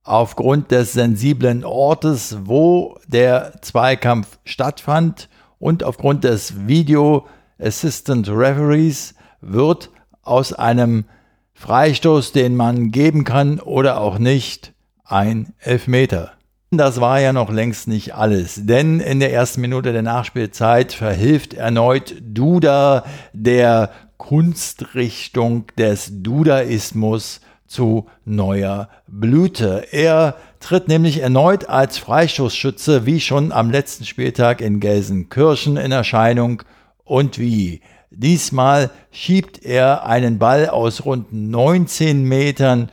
aufgrund 0.02 0.72
des 0.72 0.94
sensiblen 0.94 1.62
Ortes, 1.64 2.38
wo 2.42 2.98
der 3.06 3.52
Zweikampf 3.62 4.40
stattfand 4.44 5.28
und 5.60 5.84
aufgrund 5.84 6.24
des 6.24 6.66
Video 6.66 7.28
Assistant 7.60 8.28
Referees 8.28 9.14
wird 9.40 9.90
aus 10.22 10.52
einem 10.52 11.04
Freistoß, 11.52 12.32
den 12.32 12.56
man 12.56 12.90
geben 12.90 13.22
kann 13.22 13.60
oder 13.60 14.00
auch 14.00 14.18
nicht, 14.18 14.72
ein 15.04 15.54
Elfmeter. 15.60 16.32
Das 16.72 17.00
war 17.00 17.20
ja 17.20 17.32
noch 17.32 17.50
längst 17.52 17.86
nicht 17.86 18.16
alles, 18.16 18.66
denn 18.66 18.98
in 18.98 19.20
der 19.20 19.32
ersten 19.32 19.60
Minute 19.60 19.92
der 19.92 20.02
Nachspielzeit 20.02 20.92
verhilft 20.92 21.54
erneut 21.54 22.16
Duda 22.20 23.04
der 23.32 23.90
Kunstrichtung 24.18 25.64
des 25.78 26.10
Dudaismus 26.22 27.40
zu 27.66 28.06
neuer 28.24 28.88
Blüte. 29.06 29.86
Er 29.92 30.36
tritt 30.60 30.88
nämlich 30.88 31.20
erneut 31.20 31.68
als 31.68 31.98
Freistoßschütze 31.98 33.06
wie 33.06 33.20
schon 33.20 33.52
am 33.52 33.70
letzten 33.70 34.04
Spieltag 34.04 34.60
in 34.60 34.80
Gelsenkirchen 34.80 35.76
in 35.76 35.92
Erscheinung 35.92 36.62
und 37.04 37.38
wie. 37.38 37.80
Diesmal 38.10 38.90
schiebt 39.10 39.64
er 39.64 40.06
einen 40.06 40.38
Ball 40.38 40.68
aus 40.68 41.04
rund 41.04 41.32
19 41.32 42.22
Metern 42.22 42.90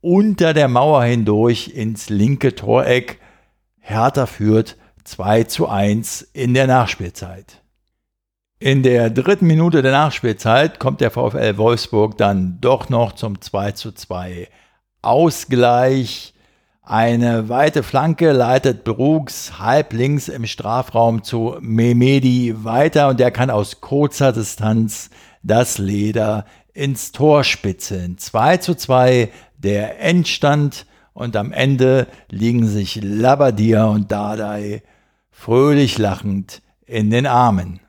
unter 0.00 0.54
der 0.54 0.68
Mauer 0.68 1.04
hindurch 1.04 1.72
ins 1.74 2.08
linke 2.08 2.54
Toreck. 2.54 3.20
Hertha 3.80 4.26
führt 4.26 4.76
2 5.04 5.44
zu 5.44 5.68
1 5.68 6.22
in 6.32 6.54
der 6.54 6.66
Nachspielzeit. 6.66 7.63
In 8.64 8.82
der 8.82 9.10
dritten 9.10 9.46
Minute 9.46 9.82
der 9.82 9.92
Nachspielzeit 9.92 10.78
kommt 10.78 11.02
der 11.02 11.10
VfL 11.10 11.58
Wolfsburg 11.58 12.16
dann 12.16 12.62
doch 12.62 12.88
noch 12.88 13.12
zum 13.12 13.38
2 13.38 13.72
zu 13.72 13.92
2 13.92 14.48
Ausgleich. 15.02 16.32
Eine 16.80 17.50
weite 17.50 17.82
Flanke 17.82 18.32
leitet 18.32 18.82
Brooks 18.84 19.58
halblinks 19.58 20.28
im 20.28 20.46
Strafraum 20.46 21.22
zu 21.22 21.58
Memedi 21.60 22.54
weiter 22.64 23.08
und 23.08 23.20
der 23.20 23.30
kann 23.32 23.50
aus 23.50 23.82
kurzer 23.82 24.32
Distanz 24.32 25.10
das 25.42 25.76
Leder 25.76 26.46
ins 26.72 27.12
Tor 27.12 27.44
spitzeln. 27.44 28.16
2 28.16 28.56
zu 28.56 28.74
2 28.74 29.28
der 29.58 30.00
Endstand 30.00 30.86
und 31.12 31.36
am 31.36 31.52
Ende 31.52 32.06
liegen 32.30 32.66
sich 32.66 32.98
Labadia 33.02 33.84
und 33.84 34.10
Dardai 34.10 34.82
fröhlich 35.30 35.98
lachend 35.98 36.62
in 36.86 37.10
den 37.10 37.26
Armen. 37.26 37.80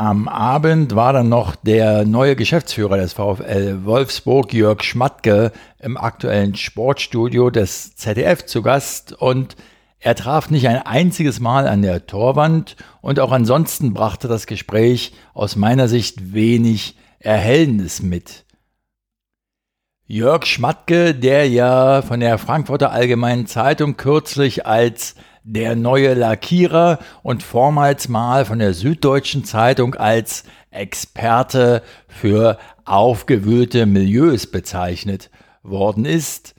Am 0.00 0.28
Abend 0.28 0.96
war 0.96 1.12
dann 1.12 1.28
noch 1.28 1.56
der 1.56 2.06
neue 2.06 2.34
Geschäftsführer 2.34 2.96
des 2.96 3.12
VfL 3.12 3.84
Wolfsburg, 3.84 4.54
Jörg 4.54 4.82
Schmatke, 4.82 5.52
im 5.78 5.98
aktuellen 5.98 6.54
Sportstudio 6.54 7.50
des 7.50 7.96
ZDF 7.96 8.46
zu 8.46 8.62
Gast 8.62 9.12
und 9.12 9.56
er 9.98 10.14
traf 10.14 10.48
nicht 10.48 10.66
ein 10.68 10.78
einziges 10.78 11.38
Mal 11.38 11.68
an 11.68 11.82
der 11.82 12.06
Torwand 12.06 12.76
und 13.02 13.20
auch 13.20 13.30
ansonsten 13.30 13.92
brachte 13.92 14.26
das 14.26 14.46
Gespräch 14.46 15.12
aus 15.34 15.56
meiner 15.56 15.86
Sicht 15.86 16.32
wenig 16.32 16.96
Erhellendes 17.18 18.00
mit. 18.00 18.46
Jörg 20.06 20.46
Schmatke, 20.46 21.14
der 21.14 21.46
ja 21.46 22.00
von 22.00 22.20
der 22.20 22.38
Frankfurter 22.38 22.90
Allgemeinen 22.90 23.46
Zeitung 23.46 23.98
kürzlich 23.98 24.64
als 24.64 25.14
der 25.44 25.76
neue 25.76 26.14
Lackierer 26.14 26.98
und 27.22 27.42
vormals 27.42 28.08
mal 28.08 28.44
von 28.44 28.58
der 28.58 28.74
Süddeutschen 28.74 29.44
Zeitung 29.44 29.94
als 29.94 30.44
Experte 30.70 31.82
für 32.08 32.58
aufgewühlte 32.84 33.86
Milieus 33.86 34.46
bezeichnet 34.46 35.30
worden 35.62 36.04
ist, 36.04 36.54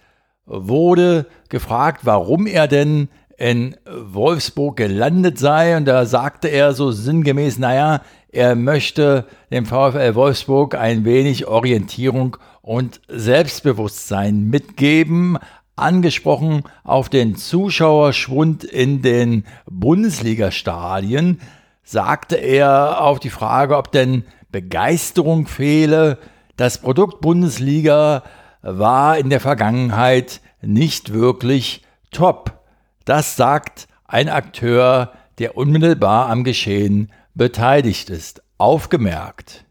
wurde 0.45 1.25
gefragt, 1.49 2.01
warum 2.03 2.47
er 2.47 2.67
denn 2.67 3.09
in 3.37 3.75
Wolfsburg 3.85 4.77
gelandet 4.77 5.39
sei. 5.39 5.75
Und 5.75 5.85
da 5.85 6.05
sagte 6.05 6.47
er 6.47 6.73
so 6.73 6.91
sinngemäß, 6.91 7.57
naja, 7.57 8.01
er 8.29 8.55
möchte 8.55 9.25
dem 9.51 9.65
VfL 9.65 10.15
Wolfsburg 10.15 10.75
ein 10.75 11.05
wenig 11.05 11.47
Orientierung 11.47 12.37
und 12.61 13.01
Selbstbewusstsein 13.07 14.49
mitgeben, 14.49 15.37
angesprochen 15.81 16.63
auf 16.83 17.09
den 17.09 17.35
Zuschauerschwund 17.35 18.63
in 18.63 19.01
den 19.01 19.45
Bundesligastadien, 19.69 21.41
sagte 21.83 22.35
er 22.35 23.01
auf 23.01 23.19
die 23.19 23.29
Frage, 23.29 23.77
ob 23.77 23.91
denn 23.91 24.23
Begeisterung 24.51 25.47
fehle. 25.47 26.17
Das 26.57 26.77
Produkt 26.77 27.21
Bundesliga 27.21 28.23
war 28.61 29.17
in 29.17 29.29
der 29.29 29.39
Vergangenheit 29.39 30.41
nicht 30.61 31.13
wirklich 31.13 31.83
top. 32.11 32.61
Das 33.05 33.35
sagt 33.35 33.87
ein 34.05 34.29
Akteur, 34.29 35.13
der 35.39 35.57
unmittelbar 35.57 36.29
am 36.29 36.43
Geschehen 36.43 37.11
beteiligt 37.33 38.09
ist. 38.09 38.43
Aufgemerkt. 38.57 39.65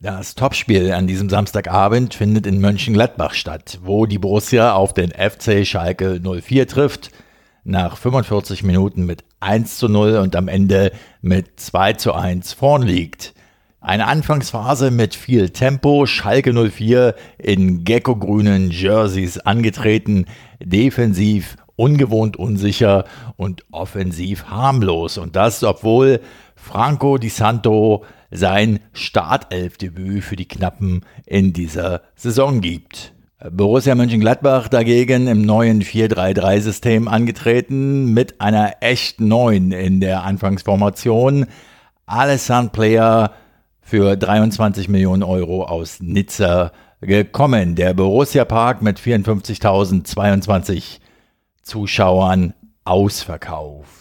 Das 0.00 0.36
Topspiel 0.36 0.92
an 0.92 1.08
diesem 1.08 1.28
Samstagabend 1.28 2.14
findet 2.14 2.46
in 2.46 2.60
Mönchengladbach 2.60 3.34
statt, 3.34 3.80
wo 3.82 4.06
die 4.06 4.20
Borussia 4.20 4.74
auf 4.74 4.94
den 4.94 5.10
FC 5.10 5.66
Schalke 5.66 6.20
04 6.20 6.68
trifft, 6.68 7.10
nach 7.64 7.96
45 7.96 8.62
Minuten 8.62 9.06
mit 9.06 9.24
1 9.40 9.76
zu 9.76 9.88
0 9.88 10.18
und 10.18 10.36
am 10.36 10.46
Ende 10.46 10.92
mit 11.20 11.58
2 11.58 11.94
zu 11.94 12.14
1 12.14 12.52
vorn 12.52 12.82
liegt. 12.82 13.34
Eine 13.80 14.06
Anfangsphase 14.06 14.92
mit 14.92 15.16
viel 15.16 15.50
Tempo, 15.50 16.06
Schalke 16.06 16.52
04 16.52 17.16
in 17.36 17.82
geckogrünen 17.82 18.70
Jerseys 18.70 19.40
angetreten, 19.40 20.26
defensiv 20.60 21.56
ungewohnt 21.74 22.36
unsicher 22.36 23.04
und 23.36 23.64
offensiv 23.72 24.44
harmlos. 24.44 25.18
Und 25.18 25.34
das, 25.34 25.64
obwohl 25.64 26.20
Franco 26.54 27.18
Di 27.18 27.30
Santo 27.30 28.04
sein 28.30 28.80
Startelfdebüt 28.92 30.24
für 30.24 30.36
die 30.36 30.48
Knappen 30.48 31.04
in 31.26 31.52
dieser 31.52 32.02
Saison 32.14 32.60
gibt. 32.60 33.14
Borussia 33.50 33.94
Mönchengladbach 33.94 34.66
dagegen 34.66 35.28
im 35.28 35.42
neuen 35.42 35.82
4-3-3-System 35.82 37.06
angetreten 37.06 38.12
mit 38.12 38.40
einer 38.40 38.72
echt 38.80 39.20
neuen 39.20 39.70
in 39.70 40.00
der 40.00 40.24
Anfangsformation. 40.24 41.46
Alessandro 42.06 42.72
Player 42.72 43.32
für 43.80 44.16
23 44.16 44.88
Millionen 44.88 45.22
Euro 45.22 45.64
aus 45.64 46.00
Nizza 46.00 46.72
gekommen. 47.00 47.76
Der 47.76 47.94
Borussia 47.94 48.44
Park 48.44 48.82
mit 48.82 48.98
54.022 48.98 50.98
Zuschauern 51.62 52.54
ausverkauft. 52.84 53.97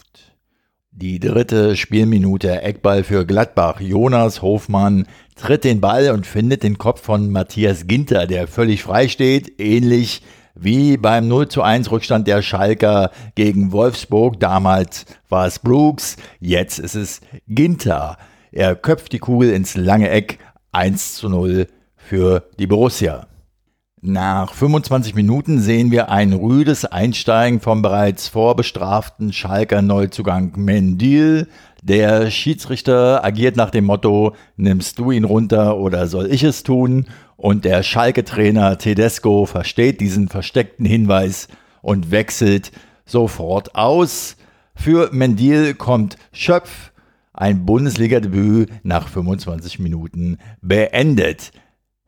Die 1.00 1.20
dritte 1.20 1.76
Spielminute 1.76 2.64
Eckball 2.64 3.04
für 3.04 3.24
Gladbach. 3.24 3.80
Jonas 3.80 4.42
Hofmann 4.42 5.06
tritt 5.36 5.64
den 5.64 5.80
Ball 5.80 6.10
und 6.10 6.26
findet 6.26 6.64
den 6.64 6.80
Kopf 6.80 7.04
von 7.04 7.32
Matthias 7.32 7.86
Ginter, 7.86 8.26
der 8.26 8.48
völlig 8.48 8.82
frei 8.82 9.08
steht, 9.08 9.62
ähnlich 9.62 10.24
wie 10.56 10.98
beim 10.98 11.28
0 11.28 11.50
zu 11.50 11.62
1 11.62 11.92
Rückstand 11.92 12.28
der 12.28 12.42
Schalker 12.42 13.12
gegen 13.36 13.72
Wolfsburg. 13.72 14.40
Damals 14.40 15.06
war 15.30 15.46
es 15.46 15.60
Brooks, 15.60 16.18
jetzt 16.40 16.80
ist 16.80 16.96
es 16.96 17.22
Ginter. 17.48 18.18
Er 18.52 18.76
köpft 18.76 19.14
die 19.14 19.20
Kugel 19.20 19.52
ins 19.52 19.78
lange 19.78 20.10
Eck 20.10 20.40
1 20.72 21.14
zu 21.14 21.30
0 21.30 21.68
für 21.96 22.50
die 22.58 22.66
Borussia. 22.66 23.28
Nach 24.00 24.54
25 24.54 25.16
Minuten 25.16 25.60
sehen 25.60 25.90
wir 25.90 26.12
ein 26.12 26.32
rüdes 26.32 26.86
Einsteigen 26.86 27.60
vom 27.60 27.82
bereits 27.82 28.28
vorbestraften 28.28 29.34
Schalker 29.34 29.82
Neuzugang 29.82 30.54
Mendil. 30.56 31.48
Der 31.82 32.30
Schiedsrichter 32.30 33.26
agiert 33.26 33.56
nach 33.56 33.72
dem 33.72 33.86
Motto, 33.86 34.36
nimmst 34.56 35.00
du 35.00 35.10
ihn 35.10 35.24
runter 35.24 35.78
oder 35.78 36.06
soll 36.06 36.32
ich 36.32 36.44
es 36.44 36.62
tun? 36.62 37.08
Und 37.38 37.66
der 37.66 37.82
Schalke-Trainer 37.82 38.78
Tedesco 38.78 39.48
versteht 39.48 40.00
diesen 40.00 40.28
versteckten 40.28 40.86
Hinweis 40.86 41.48
und 41.82 42.12
wechselt 42.12 42.72
sofort 43.04 43.74
aus. 43.74 44.38
Für 44.76 45.10
Mendil 45.12 45.74
kommt 45.74 46.18
Schöpf, 46.32 46.92
ein 47.34 47.66
Bundesliga-Debüt 47.66 48.70
nach 48.84 49.08
25 49.08 49.80
Minuten 49.80 50.38
beendet. 50.62 51.52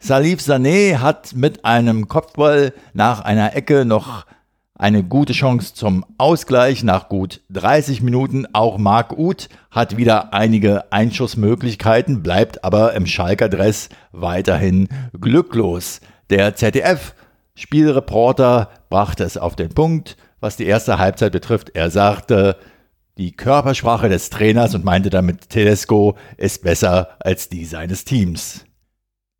Salif 0.02 0.40
Sané 0.40 1.00
hat 1.00 1.36
mit 1.36 1.66
einem 1.66 2.08
Kopfball 2.08 2.74
nach 2.94 3.20
einer 3.20 3.56
Ecke 3.56 3.84
noch 3.84 4.26
eine 4.74 5.04
gute 5.04 5.34
Chance 5.34 5.74
zum 5.74 6.06
Ausgleich 6.18 6.84
nach 6.84 7.10
gut 7.10 7.42
30 7.50 8.02
Minuten. 8.02 8.48
Auch 8.54 8.78
Marc 8.78 9.18
Uth 9.18 9.50
hat 9.70 9.98
wieder 9.98 10.34
einige 10.34 10.92
Einschussmöglichkeiten, 10.94 12.24
bleibt 12.24 12.64
aber 12.64 12.94
im 12.94 13.06
Schalker 13.06 13.50
Dress 13.50 13.90
weiterhin 14.14 14.88
glücklos. 15.20 16.00
Der 16.30 16.56
ZDF 16.56 17.14
Spielreporter 17.56 18.70
brachte 18.90 19.26
es 19.26 19.38
auf 19.38 19.58
den 19.58 19.70
Punkt, 19.70 20.16
was 20.40 20.56
die 20.56 20.66
erste 20.66 20.98
Halbzeit 20.98 21.34
betrifft. 21.34 21.72
Er 21.76 21.92
sagte, 21.92 22.56
die 23.18 23.34
Körpersprache 23.34 24.08
des 24.08 24.30
Trainers 24.30 24.74
und 24.76 24.86
meinte 24.86 25.10
damit 25.10 25.50
Telesco 25.50 26.16
ist 26.38 26.64
besser 26.64 27.18
als 27.20 27.50
die 27.50 27.66
seines 27.66 28.06
Teams. 28.06 28.64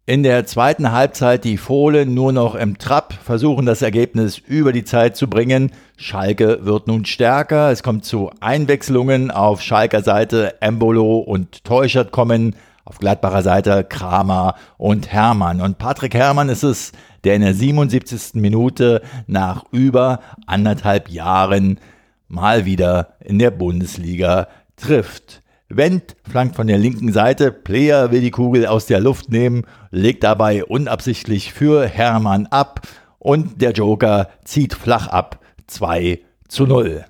In 0.10 0.24
der 0.24 0.48
zweiten 0.48 0.92
Halbzeit 0.92 1.44
die 1.44 1.58
Fohlen 1.58 2.16
nur 2.16 2.32
noch 2.32 2.56
im 2.56 2.80
Trab, 2.80 3.14
versuchen 3.14 3.68
das 3.68 3.84
Ergebnis 3.84 4.40
über 4.40 4.74
die 4.74 4.84
Zeit 4.84 5.16
zu 5.16 5.28
bringen. 5.28 5.72
Schalke 5.98 6.66
wird 6.66 6.88
nun 6.88 7.06
stärker. 7.06 7.70
Es 7.70 7.84
kommt 7.84 8.06
zu 8.06 8.32
Einwechslungen. 8.40 9.30
Auf 9.30 9.62
Schalker 9.62 10.02
Seite 10.02 10.60
Embolo 10.64 11.20
und 11.20 11.64
Teuchert 11.64 12.12
kommen. 12.12 12.56
Auf 12.86 12.98
Gladbacher 12.98 13.44
Seite 13.44 13.84
Kramer 13.84 14.56
und 14.80 15.12
Hermann. 15.12 15.62
Und 15.62 15.78
Patrick 15.78 16.16
Hermann 16.16 16.50
ist 16.50 16.64
es, 16.64 16.92
der 17.24 17.36
in 17.36 17.44
der 17.44 17.54
77. 17.54 18.34
Minute 18.34 19.04
nach 19.28 19.64
über 19.72 20.22
anderthalb 20.48 21.10
Jahren 21.10 21.80
mal 22.28 22.66
wieder 22.66 23.10
in 23.20 23.38
der 23.38 23.52
Bundesliga 23.52 24.48
trifft. 24.76 25.44
Wendt 25.72 26.16
flankt 26.28 26.56
von 26.56 26.66
der 26.66 26.80
linken 26.80 27.14
Seite, 27.14 27.52
Player 27.52 28.12
will 28.12 28.22
die 28.22 28.32
Kugel 28.32 28.66
aus 28.66 28.88
der 28.88 29.00
Luft 29.00 29.30
nehmen, 29.30 29.66
legt 29.92 30.24
dabei 30.24 30.66
unabsichtlich 30.66 31.54
für 31.54 31.88
Hermann 31.88 32.48
ab 32.48 32.88
und 33.20 33.62
der 33.62 33.74
Joker 33.74 34.30
zieht 34.44 34.74
flach 34.74 35.08
ab 35.08 35.40
2 35.68 36.22
zu 36.48 36.66
0. 36.66 37.06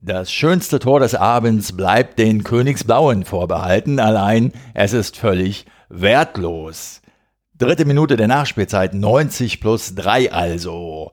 Das 0.00 0.32
schönste 0.32 0.80
Tor 0.80 0.98
des 0.98 1.14
Abends 1.14 1.76
bleibt 1.76 2.18
den 2.18 2.42
Königsblauen 2.42 3.24
vorbehalten, 3.24 4.00
allein 4.00 4.52
es 4.74 4.92
ist 4.92 5.16
völlig 5.16 5.64
wertlos. 5.88 7.00
Dritte 7.56 7.84
Minute 7.84 8.16
der 8.16 8.28
Nachspielzeit, 8.28 8.92
90 8.92 9.60
plus 9.60 9.94
3 9.94 10.32
also. 10.32 11.12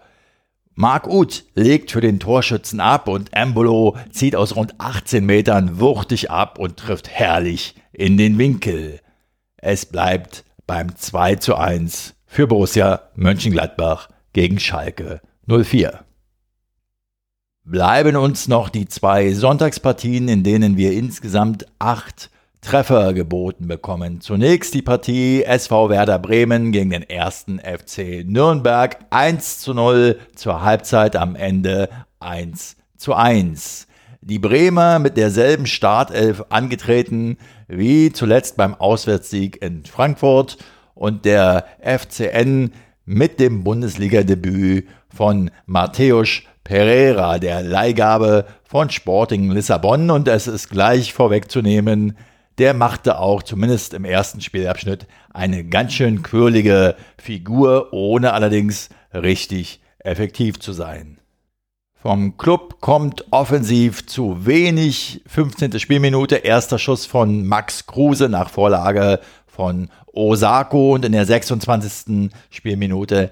Marc 0.77 1.07
Uth 1.07 1.45
legt 1.55 1.91
für 1.91 2.01
den 2.01 2.19
Torschützen 2.19 2.81
ab 2.81 3.07
und 3.07 3.31
Embolo 3.31 3.95
zieht 4.11 4.35
aus 4.35 4.57
rund 4.57 4.75
18 4.77 5.25
Metern 5.25 5.79
wuchtig 5.79 6.29
ab 6.29 6.59
und 6.59 6.75
trifft 6.75 7.07
herrlich 7.07 7.75
in 7.93 8.17
den 8.17 8.37
Winkel. 8.37 8.99
Es 9.55 9.85
bleibt 9.85 10.43
beim 10.67 10.93
2 10.93 11.35
zu 11.37 11.55
1 11.55 12.15
für 12.25 12.45
Borussia 12.47 13.03
Mönchengladbach 13.15 14.09
gegen 14.33 14.59
Schalke 14.59 15.21
04. 15.47 16.01
Bleiben 17.63 18.17
uns 18.17 18.49
noch 18.49 18.67
die 18.67 18.85
zwei 18.85 19.31
Sonntagspartien, 19.31 20.27
in 20.27 20.43
denen 20.43 20.75
wir 20.75 20.91
insgesamt 20.91 21.65
acht 21.79 22.29
Treffer 22.65 23.13
geboten 23.13 23.67
bekommen. 23.67 24.21
Zunächst 24.21 24.73
die 24.73 24.81
Partie 24.81 25.43
SV 25.43 25.89
Werder 25.89 26.17
Bremen 26.17 26.71
gegen 26.71 26.89
den 26.89 27.03
ersten 27.03 27.59
FC 27.59 28.25
Nürnberg 28.25 28.97
1 29.11 29.59
zu 29.59 29.75
0 29.75 30.19
zur 30.35 30.63
Halbzeit 30.63 31.15
am 31.15 31.35
Ende 31.35 31.89
1 32.19 32.75
zu 32.97 33.13
1. 33.13 33.85
Die 34.21 34.39
Bremer 34.39 34.97
mit 34.97 35.15
derselben 35.15 35.67
Startelf 35.67 36.43
angetreten 36.49 37.37
wie 37.67 38.11
zuletzt 38.11 38.57
beim 38.57 38.73
Auswärtssieg 38.73 39.61
in 39.61 39.85
Frankfurt 39.85 40.57
und 40.95 41.23
der 41.25 41.65
FCN 41.83 42.71
mit 43.05 43.39
dem 43.39 43.63
Bundesliga-Debüt 43.63 44.87
von 45.15 45.51
Mateusz 45.67 46.41
Pereira, 46.63 47.37
der 47.37 47.61
Leihgabe 47.61 48.45
von 48.63 48.89
Sporting 48.89 49.51
Lissabon. 49.51 50.09
Und 50.09 50.27
es 50.27 50.47
ist 50.47 50.71
gleich 50.71 51.13
vorwegzunehmen, 51.13 52.17
der 52.57 52.73
machte 52.73 53.19
auch 53.19 53.43
zumindest 53.43 53.93
im 53.93 54.05
ersten 54.05 54.41
Spielabschnitt 54.41 55.07
eine 55.33 55.63
ganz 55.65 55.93
schön 55.93 56.23
quirlige 56.23 56.95
Figur, 57.17 57.91
ohne 57.91 58.33
allerdings 58.33 58.89
richtig 59.13 59.81
effektiv 59.99 60.59
zu 60.59 60.71
sein. 60.73 61.19
Vom 61.95 62.37
Club 62.37 62.81
kommt 62.81 63.25
offensiv 63.31 64.05
zu 64.05 64.45
wenig. 64.45 65.23
15. 65.25 65.79
Spielminute, 65.79 66.35
erster 66.35 66.77
Schuss 66.77 67.05
von 67.05 67.45
Max 67.47 67.87
Kruse 67.87 68.29
nach 68.29 68.49
Vorlage 68.49 69.19
von 69.47 69.89
Osako 70.13 70.93
und 70.93 71.05
in 71.05 71.13
der 71.13 71.25
26. 71.25 72.29
Spielminute 72.51 73.31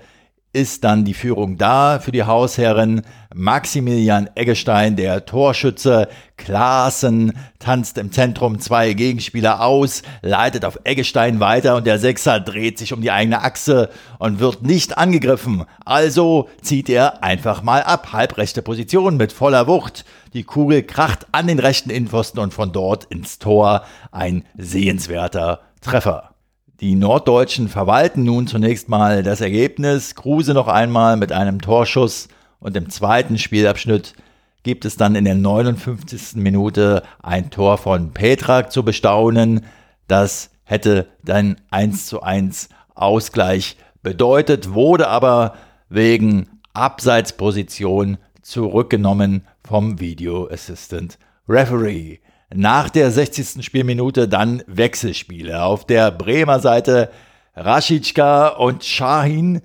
ist 0.54 0.84
dann 0.84 1.04
die 1.04 1.16
Führung 1.16 1.58
da 1.58 2.00
für 2.00 2.12
die 2.12 2.24
Hausherren. 2.24 3.02
Maximilian 3.34 4.30
Eggestein, 4.36 4.96
der 4.96 5.26
Torschütze, 5.26 6.08
Klaassen 6.38 7.34
tanzt 7.58 7.98
im 7.98 8.12
Zentrum 8.12 8.60
zwei 8.60 8.94
Gegenspieler 8.94 9.62
aus, 9.62 10.04
leitet 10.22 10.64
auf 10.64 10.80
Eggestein 10.84 11.40
weiter 11.40 11.76
und 11.76 11.88
der 11.88 11.98
Sechser 11.98 12.40
dreht 12.40 12.78
sich 12.78 12.94
um 12.94 13.02
die 13.02 13.10
eigene 13.10 13.42
Achse 13.42 13.90
und 14.20 14.40
wird 14.40 14.62
nicht 14.62 14.96
angegriffen. 14.96 15.66
Also 15.86 16.50
zieht 16.62 16.88
er 16.88 17.24
einfach 17.24 17.64
mal 17.64 17.82
ab. 17.82 18.14
Halbrechte 18.14 18.62
Position 18.62 19.18
mit 19.18 19.34
voller 19.34 19.66
Wucht. 19.66 20.06
Die 20.34 20.44
Kugel 20.44 20.84
kracht 20.84 21.26
an 21.32 21.48
den 21.48 21.58
rechten 21.58 21.90
Innenpfosten 21.90 22.40
und 22.40 22.54
von 22.54 22.72
dort 22.72 23.06
ins 23.06 23.40
Tor. 23.40 23.86
Ein 24.12 24.46
sehenswerter 24.56 25.62
Treffer. 25.82 26.33
Die 26.80 26.96
Norddeutschen 26.96 27.70
verwalten 27.70 28.24
nun 28.24 28.48
zunächst 28.48 28.90
mal 28.90 29.22
das 29.22 29.42
Ergebnis. 29.42 30.16
Kruse 30.16 30.54
noch 30.54 30.68
einmal 30.68 31.18
mit 31.18 31.32
einem 31.32 31.62
Torschuss 31.62 32.30
und 32.60 32.76
im 32.76 32.90
zweiten 32.90 33.38
Spielabschnitt 33.38 34.16
gibt 34.64 34.84
es 34.86 34.98
dann 34.98 35.16
in 35.16 35.26
der 35.26 35.36
59. 35.36 36.36
Minute 36.36 37.04
ein 37.22 37.52
Tor 37.52 37.78
von 37.78 38.12
Petrak 38.12 38.72
zu 38.72 38.84
bestaunen. 38.84 39.66
Das 40.08 40.50
hätte 40.64 41.08
dann 41.24 41.58
1 41.70 42.08
zu 42.08 42.24
1 42.24 42.70
Ausgleich 42.96 43.78
bedeutet, 44.02 44.74
wurde 44.74 45.08
aber 45.10 45.56
wegen 45.90 46.60
Abseitsposition 46.74 48.18
zurückgenommen 48.42 49.44
vom 49.64 50.00
Video 50.00 50.50
Assistant 50.50 51.20
Referee. 51.48 52.20
Nach 52.56 52.90
der 52.90 53.10
60. 53.10 53.66
Spielminute 53.66 54.28
dann 54.28 54.62
Wechselspiele. 54.68 55.64
Auf 55.64 55.88
der 55.88 56.12
Bremer 56.12 56.60
Seite 56.60 57.10
Raschitschka 57.56 58.50
und 58.50 58.84
Shahin, 58.84 59.62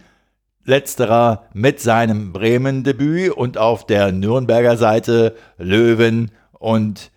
letzterer 0.64 1.44
mit 1.52 1.80
seinem 1.80 2.32
Bremen-Debüt 2.32 3.32
und 3.32 3.58
auf 3.58 3.84
der 3.86 4.10
Nürnberger 4.12 4.78
Seite 4.78 5.36
Löwen 5.58 6.30
und 6.52 7.10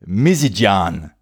Misidjan. 0.00 1.12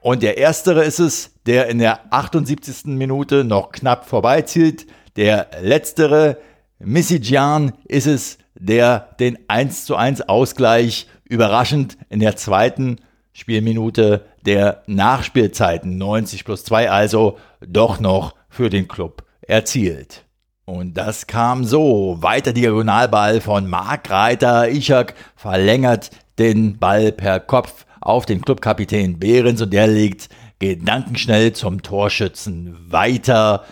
Und 0.00 0.22
der 0.22 0.38
erstere 0.38 0.84
ist 0.84 0.98
es, 0.98 1.32
der 1.44 1.68
in 1.68 1.78
der 1.78 2.12
78. 2.12 2.86
Minute 2.86 3.44
noch 3.44 3.70
knapp 3.70 4.06
vorbeizielt. 4.06 4.86
Der 5.16 5.48
letztere, 5.60 6.38
Misidjan, 6.78 7.72
ist 7.84 8.06
es, 8.06 8.38
der 8.54 9.14
den 9.20 9.38
1 9.48 9.84
zu 9.84 9.96
1 9.96 10.22
Ausgleich 10.22 11.06
überraschend 11.24 11.98
in 12.08 12.20
der 12.20 12.36
zweiten 12.36 12.96
Spielminute 13.36 14.24
der 14.46 14.82
Nachspielzeiten 14.86 15.98
90 15.98 16.46
plus 16.46 16.64
2 16.64 16.90
also 16.90 17.36
doch 17.60 18.00
noch 18.00 18.34
für 18.48 18.70
den 18.70 18.88
Club 18.88 19.24
erzielt. 19.42 20.24
Und 20.64 20.94
das 20.96 21.26
kam 21.26 21.64
so. 21.64 22.16
Weiter 22.22 22.54
Diagonalball 22.54 23.42
von 23.42 23.68
Mark 23.68 24.08
Reiter. 24.10 24.70
Ichak 24.70 25.14
verlängert 25.36 26.10
den 26.38 26.78
Ball 26.78 27.12
per 27.12 27.38
Kopf 27.38 27.84
auf 28.00 28.24
den 28.24 28.40
Clubkapitän 28.40 29.18
Behrens 29.18 29.60
und 29.60 29.70
der 29.70 29.86
legt 29.86 30.30
gedankenschnell 30.58 31.52
zum 31.52 31.82
Torschützen 31.82 32.74
weiter. 32.90 33.64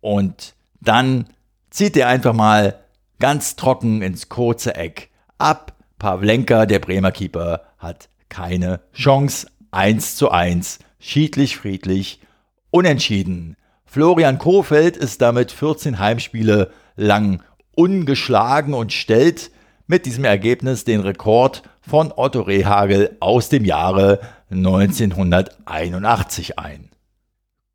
Und 0.00 0.54
dann 0.80 1.26
zieht 1.68 1.98
er 1.98 2.08
einfach 2.08 2.32
mal 2.32 2.76
ganz 3.20 3.54
trocken 3.54 4.00
ins 4.00 4.30
kurze 4.30 4.74
Eck 4.76 5.10
ab. 5.36 5.74
Pavlenka, 5.98 6.64
der 6.64 6.78
Bremer 6.78 7.12
Keeper, 7.12 7.60
hat 7.76 8.08
keine 8.34 8.80
Chance. 8.92 9.46
1 9.70 10.16
zu 10.16 10.30
1, 10.30 10.80
schiedlich, 10.98 11.56
friedlich, 11.56 12.20
unentschieden. 12.70 13.56
Florian 13.86 14.38
Kofeld 14.38 14.96
ist 14.96 15.20
damit 15.20 15.52
14 15.52 15.98
Heimspiele 15.98 16.70
lang 16.96 17.42
ungeschlagen 17.74 18.72
und 18.74 18.92
stellt 18.92 19.50
mit 19.86 20.06
diesem 20.06 20.24
Ergebnis 20.24 20.84
den 20.84 21.00
Rekord 21.00 21.62
von 21.80 22.12
Otto 22.14 22.42
Rehagel 22.42 23.16
aus 23.20 23.48
dem 23.48 23.64
Jahre 23.64 24.20
1981 24.50 26.58
ein. 26.58 26.90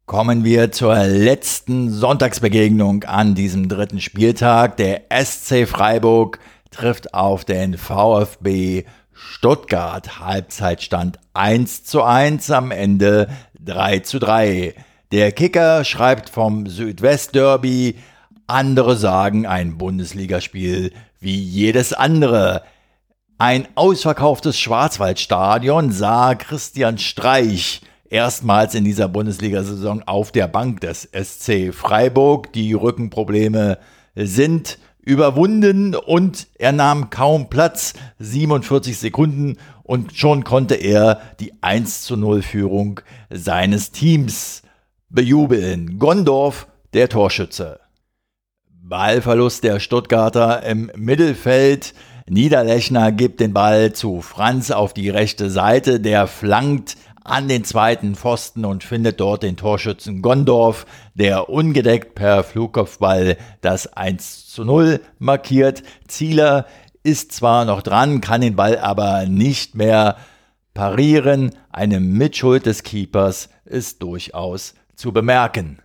Kommen 0.05 0.43
wir 0.43 0.71
zur 0.71 0.95
letzten 1.03 1.91
Sonntagsbegegnung 1.91 3.03
an 3.03 3.35
diesem 3.35 3.69
dritten 3.69 4.01
Spieltag. 4.01 4.77
Der 4.77 5.03
SC 5.09 5.67
Freiburg 5.67 6.39
trifft 6.71 7.13
auf 7.13 7.45
den 7.45 7.77
VfB 7.77 8.85
Stuttgart. 9.19 10.19
Halbzeitstand 10.19 11.19
1 11.33 11.83
zu 11.83 12.03
1, 12.03 12.51
am 12.51 12.71
Ende 12.71 13.27
3 13.59 13.99
zu 13.99 14.19
3. 14.19 14.73
Der 15.11 15.31
Kicker 15.31 15.83
schreibt 15.83 16.29
vom 16.29 16.67
Südwest-Derby, 16.67 17.95
andere 18.47 18.95
sagen 18.95 19.45
ein 19.45 19.77
Bundesligaspiel 19.77 20.93
wie 21.19 21.37
jedes 21.37 21.93
andere. 21.93 22.63
Ein 23.37 23.67
ausverkauftes 23.75 24.59
Schwarzwaldstadion 24.59 25.91
sah 25.91 26.35
Christian 26.35 26.97
Streich 26.97 27.81
erstmals 28.09 28.73
in 28.75 28.83
dieser 28.83 29.07
Bundesliga-Saison 29.07 30.03
auf 30.05 30.31
der 30.31 30.47
Bank 30.47 30.81
des 30.81 31.09
SC 31.13 31.73
Freiburg. 31.73 32.53
Die 32.53 32.73
Rückenprobleme 32.73 33.77
sind 34.15 34.79
überwunden 35.09 35.95
und 35.95 36.47
er 36.59 36.71
nahm 36.71 37.09
kaum 37.09 37.49
Platz, 37.49 37.93
47 38.19 38.95
Sekunden 38.95 39.57
und 39.81 40.15
schon 40.15 40.43
konnte 40.43 40.75
er 40.75 41.19
die 41.39 41.51
1 41.63 42.03
zu 42.03 42.15
0 42.15 42.43
Führung 42.43 43.01
seines 43.31 43.89
Teams 43.89 44.61
bejubeln. 45.09 45.97
Gondorf, 45.97 46.67
der 46.93 47.09
Torschütze. 47.09 47.79
Ballverlust 48.69 49.63
der 49.63 49.79
Stuttgarter 49.79 50.61
im 50.63 50.91
Mittelfeld. 50.95 51.95
Niederlechner 52.27 53.11
gibt 53.11 53.39
den 53.39 53.51
Ball 53.51 53.93
zu 53.93 54.21
Franz 54.21 54.69
auf 54.69 54.93
die 54.93 55.09
rechte 55.09 55.49
Seite, 55.49 55.99
der 55.99 56.27
flankt 56.27 56.97
an 57.23 57.47
den 57.47 57.63
zweiten 57.63 58.15
Pfosten 58.15 58.65
und 58.65 58.83
findet 58.83 59.19
dort 59.19 59.43
den 59.43 59.57
Torschützen 59.57 60.21
Gondorf, 60.21 60.85
der 61.13 61.49
ungedeckt 61.49 62.15
per 62.15 62.43
Flugkopfball 62.43 63.37
das 63.61 63.87
1 63.87 64.47
zu 64.47 64.63
0 64.63 65.01
markiert. 65.19 65.83
Zieler 66.07 66.65
ist 67.03 67.31
zwar 67.31 67.65
noch 67.65 67.81
dran, 67.81 68.21
kann 68.21 68.41
den 68.41 68.55
Ball 68.55 68.77
aber 68.77 69.25
nicht 69.25 69.75
mehr 69.75 70.17
parieren. 70.73 71.55
Eine 71.71 71.99
Mitschuld 71.99 72.65
des 72.65 72.83
Keepers 72.83 73.49
ist 73.65 74.01
durchaus 74.01 74.75
zu 74.95 75.11
bemerken. 75.11 75.79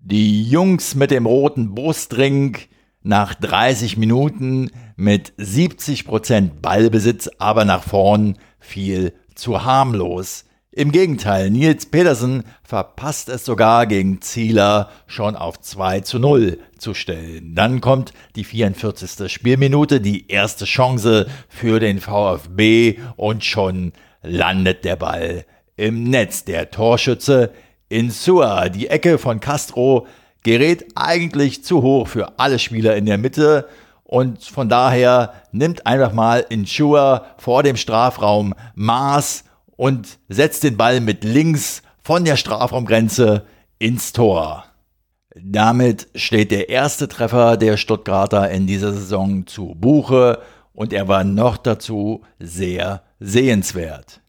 Die 0.00 0.44
Jungs 0.44 0.94
mit 0.94 1.10
dem 1.10 1.26
roten 1.26 1.74
Brustring 1.74 2.56
nach 3.02 3.34
30 3.34 3.96
Minuten 3.96 4.70
mit 4.96 5.32
70% 5.38 6.60
Ballbesitz, 6.60 7.30
aber 7.38 7.64
nach 7.64 7.82
vorn 7.82 8.38
viel 8.58 9.12
zu 9.34 9.64
harmlos. 9.64 10.44
Im 10.78 10.92
Gegenteil, 10.92 11.50
Nils 11.50 11.86
Pedersen 11.86 12.44
verpasst 12.62 13.28
es 13.30 13.44
sogar 13.44 13.88
gegen 13.88 14.20
Zieler 14.20 14.90
schon 15.08 15.34
auf 15.34 15.60
2 15.60 16.02
zu 16.02 16.20
0 16.20 16.60
zu 16.78 16.94
stellen. 16.94 17.56
Dann 17.56 17.80
kommt 17.80 18.12
die 18.36 18.44
44. 18.44 19.28
Spielminute, 19.28 20.00
die 20.00 20.30
erste 20.30 20.66
Chance 20.66 21.26
für 21.48 21.80
den 21.80 21.98
VfB 21.98 23.00
und 23.16 23.44
schon 23.44 23.92
landet 24.22 24.84
der 24.84 24.94
Ball 24.94 25.46
im 25.76 26.04
Netz. 26.04 26.44
Der 26.44 26.70
Torschütze 26.70 27.50
Insua, 27.88 28.68
die 28.68 28.86
Ecke 28.86 29.18
von 29.18 29.40
Castro, 29.40 30.06
gerät 30.44 30.86
eigentlich 30.94 31.64
zu 31.64 31.82
hoch 31.82 32.06
für 32.06 32.38
alle 32.38 32.60
Spieler 32.60 32.94
in 32.94 33.06
der 33.06 33.18
Mitte 33.18 33.68
und 34.04 34.44
von 34.44 34.68
daher 34.68 35.32
nimmt 35.50 35.88
einfach 35.88 36.12
mal 36.12 36.46
Insua 36.48 37.26
vor 37.36 37.64
dem 37.64 37.74
Strafraum 37.74 38.54
Maß 38.76 39.42
und 39.78 40.18
setzt 40.28 40.64
den 40.64 40.76
Ball 40.76 41.00
mit 41.00 41.22
links 41.22 41.82
von 42.02 42.24
der 42.24 42.36
Strafraumgrenze 42.36 43.46
ins 43.78 44.12
Tor. 44.12 44.64
Damit 45.40 46.08
steht 46.16 46.50
der 46.50 46.68
erste 46.68 47.06
Treffer 47.06 47.56
der 47.56 47.76
Stuttgarter 47.76 48.50
in 48.50 48.66
dieser 48.66 48.92
Saison 48.92 49.46
zu 49.46 49.76
Buche 49.76 50.42
und 50.72 50.92
er 50.92 51.06
war 51.06 51.22
noch 51.22 51.56
dazu 51.56 52.22
sehr 52.40 53.04
sehenswert. 53.20 54.20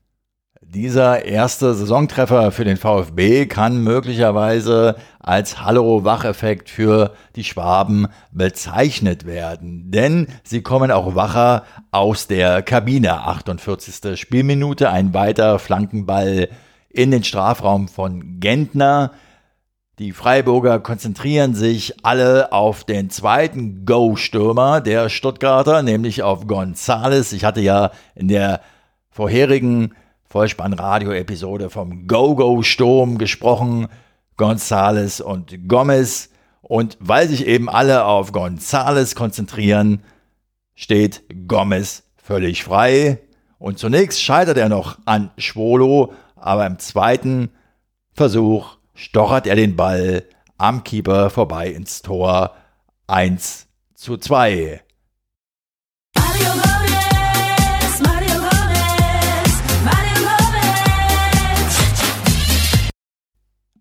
Dieser 0.72 1.26
erste 1.26 1.74
Saisontreffer 1.74 2.52
für 2.52 2.64
den 2.64 2.78
VfB 2.78 3.48
kann 3.48 3.84
möglicherweise 3.84 4.98
als 5.20 5.64
Hallo-Wach-Effekt 5.64 6.70
für 6.70 7.16
die 7.36 7.44
Schwaben 7.44 8.08
bezeichnet 8.32 9.26
werden, 9.26 9.90
denn 9.90 10.28
sie 10.44 10.62
kommen 10.62 10.92
auch 10.92 11.16
wacher 11.16 11.64
aus 11.90 12.28
der 12.28 12.62
Kabine. 12.62 13.24
48. 13.24 14.20
Spielminute, 14.20 14.92
ein 14.92 15.12
weiter 15.16 15.58
Flankenball 15.58 16.50
in 16.92 17.10
den 17.10 17.24
Strafraum 17.24 17.88
von 17.88 18.40
Gentner. 18.40 19.14
Die 19.98 20.12
Freiburger 20.12 20.80
konzentrieren 20.80 21.56
sich 21.56 22.06
alle 22.06 22.52
auf 22.52 22.84
den 22.84 23.10
zweiten 23.10 23.86
Go-Stürmer 23.86 24.82
der 24.82 25.10
Stuttgarter, 25.10 25.82
nämlich 25.82 26.22
auf 26.22 26.46
Gonzales. 26.46 27.34
Ich 27.34 27.44
hatte 27.44 27.62
ja 27.62 27.90
in 28.14 28.28
der 28.28 28.62
vorherigen 29.10 29.96
Vollspann-Radio-Episode 30.30 31.70
vom 31.70 32.08
Go-Go-Sturm 32.08 33.18
gesprochen, 33.18 33.88
Gonzales 34.38 35.22
und 35.22 35.68
Gomez. 35.68 36.30
Und 36.62 36.98
weil 37.00 37.28
sich 37.28 37.48
eben 37.48 37.68
alle 37.68 38.06
auf 38.06 38.32
Gonzales 38.32 39.16
konzentrieren, 39.16 40.04
steht 40.76 41.24
Gomez 41.48 42.04
völlig 42.16 42.64
frei. 42.64 43.20
Und 43.58 43.80
zunächst 43.80 44.22
scheitert 44.22 44.58
er 44.58 44.70
noch 44.70 45.00
an 45.06 45.32
Schwolo, 45.38 46.14
aber 46.36 46.66
im 46.68 46.78
zweiten 46.78 47.50
Versuch 48.14 48.78
stochert 48.94 49.48
er 49.48 49.56
den 49.56 49.76
Ball 49.76 50.24
am 50.58 50.84
Keeper 50.84 51.30
vorbei 51.30 51.70
ins 51.70 52.02
Tor 52.02 52.56
1 53.08 53.68
zu 53.96 54.18
2. 54.18 54.82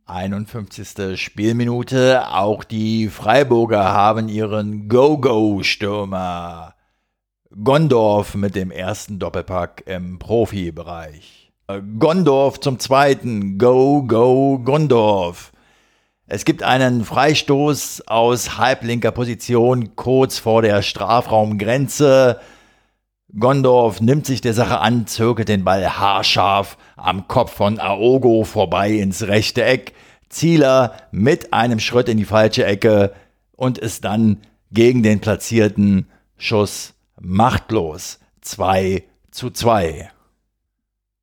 51. 0.09 1.21
Spielminute. 1.21 2.33
Auch 2.33 2.65
die 2.65 3.09
Freiburger 3.09 3.93
haben 3.93 4.29
ihren 4.29 4.89
Go-Go-Stürmer. 4.89 6.75
Gondorf 7.63 8.35
mit 8.35 8.55
dem 8.55 8.71
ersten 8.71 9.19
Doppelpack 9.19 9.83
im 9.87 10.19
Profibereich. 10.19 11.53
Gondorf 11.99 12.61
zum 12.61 12.79
zweiten. 12.79 13.59
Go, 13.59 14.03
go, 14.03 14.59
Gondorf. 14.59 15.53
Es 16.27 16.47
gibt 16.47 16.63
einen 16.63 17.05
Freistoß 17.05 18.05
aus 18.07 18.57
halblinker 18.57 19.13
Position 19.13 19.95
kurz 19.95 20.39
vor 20.39 20.63
der 20.63 20.81
Strafraumgrenze. 20.83 22.41
Gondorf 23.37 24.01
nimmt 24.01 24.25
sich 24.25 24.41
der 24.41 24.55
Sache 24.55 24.81
an, 24.81 25.07
zirkelt 25.07 25.49
den 25.49 25.65
Ball 25.65 25.87
haarscharf 25.87 26.79
am 26.97 27.29
Kopf 27.29 27.53
von 27.53 27.79
Aogo 27.79 28.45
vorbei 28.45 28.93
ins 28.93 29.27
rechte 29.27 29.65
Eck. 29.65 29.93
Zieler 30.31 30.95
mit 31.11 31.53
einem 31.53 31.79
Schritt 31.79 32.09
in 32.09 32.19
die 32.19 32.25
falsche 32.25 32.65
Ecke 32.65 33.13
und 33.53 33.79
ist 33.79 34.05
dann 34.05 34.39
gegen 34.71 35.03
den 35.03 35.21
platzierten 35.21 36.07
Schuss 36.37 36.95
machtlos. 37.21 38.19
2 38.41 39.05
zu 39.31 39.51
2. 39.51 40.11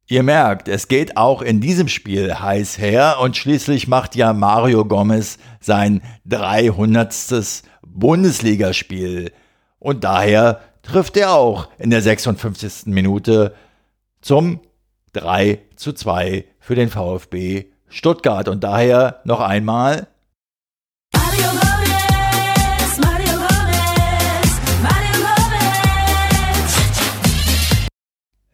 Ihr 0.07 0.21
merkt, 0.21 0.67
es 0.67 0.87
geht 0.87 1.17
auch 1.17 1.41
in 1.41 1.61
diesem 1.61 1.87
Spiel 1.87 2.35
heiß 2.39 2.77
her 2.77 3.17
und 3.21 3.35
schließlich 3.35 3.87
macht 3.87 4.15
ja 4.15 4.33
Mario 4.33 4.85
Gomez 4.85 5.39
sein 5.59 6.03
300. 6.25 7.63
Bundesligaspiel. 7.81 9.31
Und 9.79 10.03
daher 10.03 10.61
trifft 10.85 11.17
er 11.17 11.33
auch 11.33 11.67
in 11.77 11.89
der 11.89 12.01
56. 12.01 12.87
Minute 12.87 13.53
zum 14.21 14.59
3 15.13 15.59
zu 15.75 15.93
2 15.93 16.45
für 16.59 16.75
den 16.75 16.89
VfB 16.89 17.65
Stuttgart. 17.89 18.47
Und 18.47 18.63
daher 18.63 19.21
noch 19.25 19.41
einmal. 19.41 20.07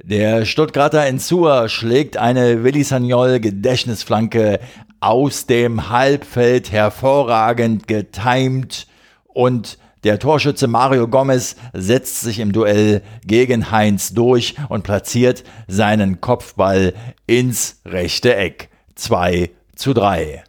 Der 0.04 0.46
Stuttgarter 0.46 1.06
Ensua 1.06 1.70
schlägt 1.70 2.18
eine 2.18 2.66
Willi 2.66 2.84
Sagnol 2.84 3.40
Gedächtnisflanke 3.40 4.60
aus 5.00 5.46
dem 5.46 5.90
Halbfeld 5.90 6.72
hervorragend 6.72 7.88
getimt 7.88 8.88
und 9.28 9.78
der 10.04 10.18
Torschütze 10.18 10.68
Mario 10.68 11.08
Gomez 11.08 11.56
setzt 11.74 12.22
sich 12.22 12.40
im 12.40 12.54
Duell 12.54 13.04
gegen 13.26 13.70
Heinz 13.70 14.14
durch 14.14 14.56
und 14.68 14.84
platziert 14.84 15.44
seinen 15.68 16.22
Kopfball 16.22 16.94
ins 17.28 17.82
rechte 17.86 18.36
Eck. 18.36 18.70
2 18.96 19.52
zu 19.76 19.94
3. 19.94 20.44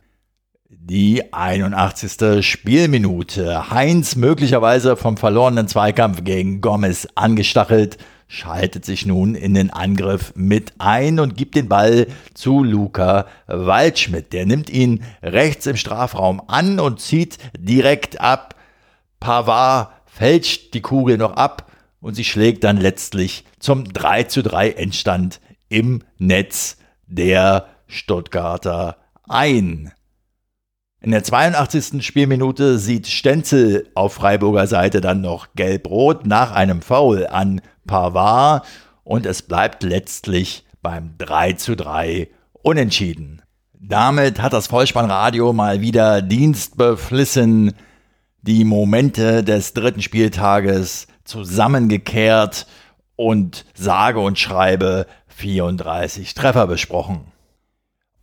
Die 0.71 1.35
81. 1.35 2.45
Spielminute. 2.45 3.71
Heinz 3.71 4.17
möglicherweise 4.17 4.97
vom 4.97 5.19
verlorenen 5.19 5.69
Zweikampf 5.69 6.25
gegen 6.25 6.63
Gomez 6.63 7.07
angestachelt, 7.15 7.99
schaltet 8.29 8.87
sich 8.87 9.05
nun 9.05 9.35
in 9.35 9.53
den 9.53 9.71
Angriff 9.71 10.33
mit 10.35 10.73
ein 10.79 11.21
und 11.21 11.37
gibt 11.37 11.57
den 11.57 11.69
Ball 11.69 12.07
zu 12.33 12.65
Luca 12.65 13.27
Waldschmidt. 13.47 14.33
Der 14.33 14.47
nimmt 14.47 14.71
ihn 14.71 15.05
rechts 15.23 15.67
im 15.67 15.77
Strafraum 15.77 16.41
an 16.49 16.81
und 16.81 17.01
zieht 17.01 17.37
direkt 17.59 18.21
ab 18.21 18.55
Pavard 19.23 19.93
fälscht 20.05 20.75
die 20.75 20.81
Kugel 20.81 21.17
noch 21.17 21.35
ab 21.35 21.71
und 22.01 22.15
sie 22.15 22.25
schlägt 22.25 22.65
dann 22.65 22.77
letztlich 22.77 23.45
zum 23.61 23.85
3 23.85 24.25
zu 24.25 24.43
3 24.43 24.71
Endstand 24.71 25.41
im 25.69 26.03
Netz 26.19 26.77
der 27.07 27.69
Stuttgarter 27.87 28.97
ein. 29.29 29.93
In 31.01 31.13
der 31.13 31.23
82. 31.23 32.05
Spielminute 32.05 32.81
sieht 32.81 33.07
Stenzel 33.07 33.89
auf 33.95 34.15
Freiburger 34.15 34.67
Seite 34.67 35.01
dann 35.01 35.21
noch 35.21 35.55
gelb-rot 35.55 36.27
nach 36.27 36.51
einem 36.51 36.83
Foul 36.83 37.29
an 37.29 37.61
Pavard 37.87 38.67
und 39.05 39.25
es 39.25 39.43
bleibt 39.43 39.85
letztlich 39.85 40.65
beim 40.83 41.15
3 41.19 41.53
zu 41.53 41.77
3 41.77 42.29
unentschieden. 42.63 43.41
Damit 43.73 44.43
hat 44.43 44.53
das 44.53 44.67
Vollspannradio 44.67 45.53
mal 45.53 45.81
wieder 45.81 46.23
Dienst 46.23 46.77
beflissen 46.77 47.73
die 48.43 48.65
Momente 48.65 49.43
des 49.43 49.73
dritten 49.73 50.03
Spieltages 50.03 51.07
zusammengekehrt 51.25 52.67
und 53.17 53.65
sage 53.75 54.21
und 54.21 54.39
schreibe 54.39 55.07
34 55.29 56.35
Treffer 56.35 56.67
besprochen. 56.67 57.21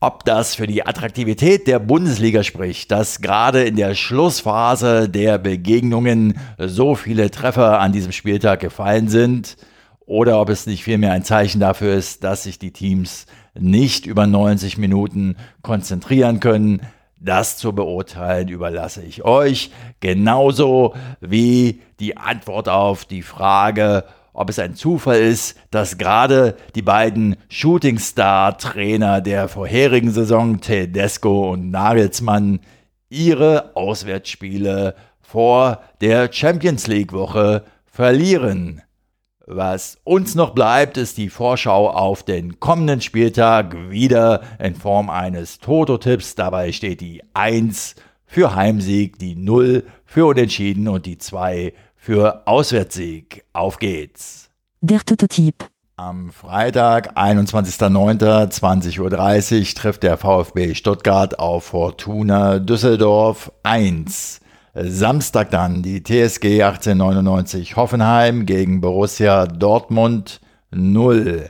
Ob 0.01 0.24
das 0.24 0.55
für 0.55 0.67
die 0.67 0.86
Attraktivität 0.86 1.67
der 1.67 1.80
Bundesliga 1.80 2.43
spricht, 2.43 2.89
dass 2.91 3.20
gerade 3.20 3.63
in 3.63 3.76
der 3.76 3.95
Schlussphase 3.95 5.09
der 5.09 5.38
Begegnungen 5.38 6.39
so 6.57 6.95
viele 6.95 7.32
Treffer 7.32 7.80
an 7.80 7.91
diesem 7.91 8.13
Spieltag 8.13 8.61
gefallen 8.61 9.09
sind, 9.09 9.57
oder 10.05 10.41
ob 10.41 10.49
es 10.49 10.65
nicht 10.65 10.84
vielmehr 10.84 11.11
ein 11.11 11.24
Zeichen 11.24 11.59
dafür 11.59 11.93
ist, 11.93 12.24
dass 12.24 12.43
sich 12.43 12.57
die 12.57 12.72
Teams 12.72 13.28
nicht 13.53 14.07
über 14.07 14.26
90 14.26 14.80
Minuten 14.80 15.36
konzentrieren 15.61 16.39
können, 16.39 16.82
das 17.20 17.57
zu 17.57 17.74
beurteilen 17.74 18.47
überlasse 18.47 19.03
ich 19.03 19.24
euch, 19.26 19.72
genauso 19.99 20.95
wie 21.20 21.82
die 21.99 22.17
Antwort 22.17 22.70
auf 22.70 23.05
die 23.05 23.22
Frage, 23.22 24.05
ob 24.34 24.49
es 24.49 24.59
ein 24.59 24.76
Zufall 24.76 25.20
ist, 25.20 25.57
dass 25.70 25.97
gerade 25.97 26.55
die 26.76 26.82
beiden 26.82 27.36
Shootingstar-Trainer 27.49 29.22
der 29.22 29.49
vorherigen 29.49 30.11
Saison, 30.11 30.61
Tedesco 30.61 31.51
und 31.51 31.72
Nagelsmann, 31.72 32.61
ihre 33.09 33.76
Auswärtsspiele 33.76 34.95
vor 35.20 35.82
der 35.99 36.32
Champions 36.32 36.88
League-Woche 36.88 37.63
verlieren. 37.86 38.82
Was 39.52 39.97
uns 40.04 40.36
noch 40.36 40.52
bleibt, 40.52 40.95
ist 40.95 41.18
die 41.18 41.30
Vorschau 41.30 41.89
auf 41.89 42.22
den 42.22 42.60
kommenden 42.60 43.02
Spieltag 43.02 43.89
wieder 43.89 44.43
in 44.60 44.76
Form 44.76 45.10
eines 45.10 45.58
Toto-Tipps. 45.58 46.36
Dabei 46.36 46.72
steht 46.72 47.02
die 47.02 47.24
1 47.34 47.95
für 48.28 48.54
Heimsieg, 48.54 49.18
die 49.18 49.36
0 49.36 49.88
für 50.06 50.28
Unentschieden 50.28 50.88
und 50.88 51.08
die 51.08 51.18
2 51.18 51.74
für 51.95 52.45
Auswärtssieg. 52.45 53.43
Auf 53.52 53.80
geht's! 53.80 54.52
Der 54.82 55.00
Toto-Tipp. 55.00 55.66
Am 55.95 56.32
Freitag, 56.32 57.18
21.09.20.30 57.18 59.00
Uhr 59.00 59.10
trifft 59.74 60.04
der 60.04 60.18
VfB 60.18 60.76
Stuttgart 60.76 61.39
auf 61.39 61.64
Fortuna 61.64 62.60
Düsseldorf 62.60 63.52
1. 63.64 64.41
Samstag 64.76 65.49
dann 65.49 65.82
die 65.82 66.03
TSG 66.03 66.61
1899 66.61 67.76
Hoffenheim 67.76 68.45
gegen 68.45 68.82
Borussia 68.82 69.47
Dortmund 69.47 70.41
0. 70.72 71.49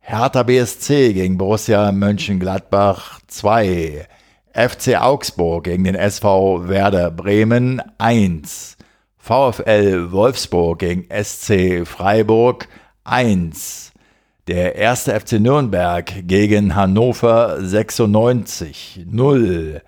Hertha 0.00 0.42
BSC 0.42 1.12
gegen 1.12 1.36
Borussia 1.36 1.92
Mönchengladbach 1.92 3.20
2. 3.26 4.06
FC 4.54 4.96
Augsburg 4.98 5.64
gegen 5.64 5.84
den 5.84 5.94
SV 5.94 6.68
Werder 6.68 7.10
Bremen 7.10 7.82
1. 7.98 8.78
VfL 9.18 10.10
Wolfsburg 10.12 10.78
gegen 10.78 11.06
SC 11.10 11.86
Freiburg 11.86 12.68
1. 13.04 13.92
Der 14.46 14.76
erste 14.76 15.18
FC 15.18 15.32
Nürnberg 15.32 16.26
gegen 16.26 16.74
Hannover 16.74 17.58
96 17.60 19.04
0. 19.06 19.82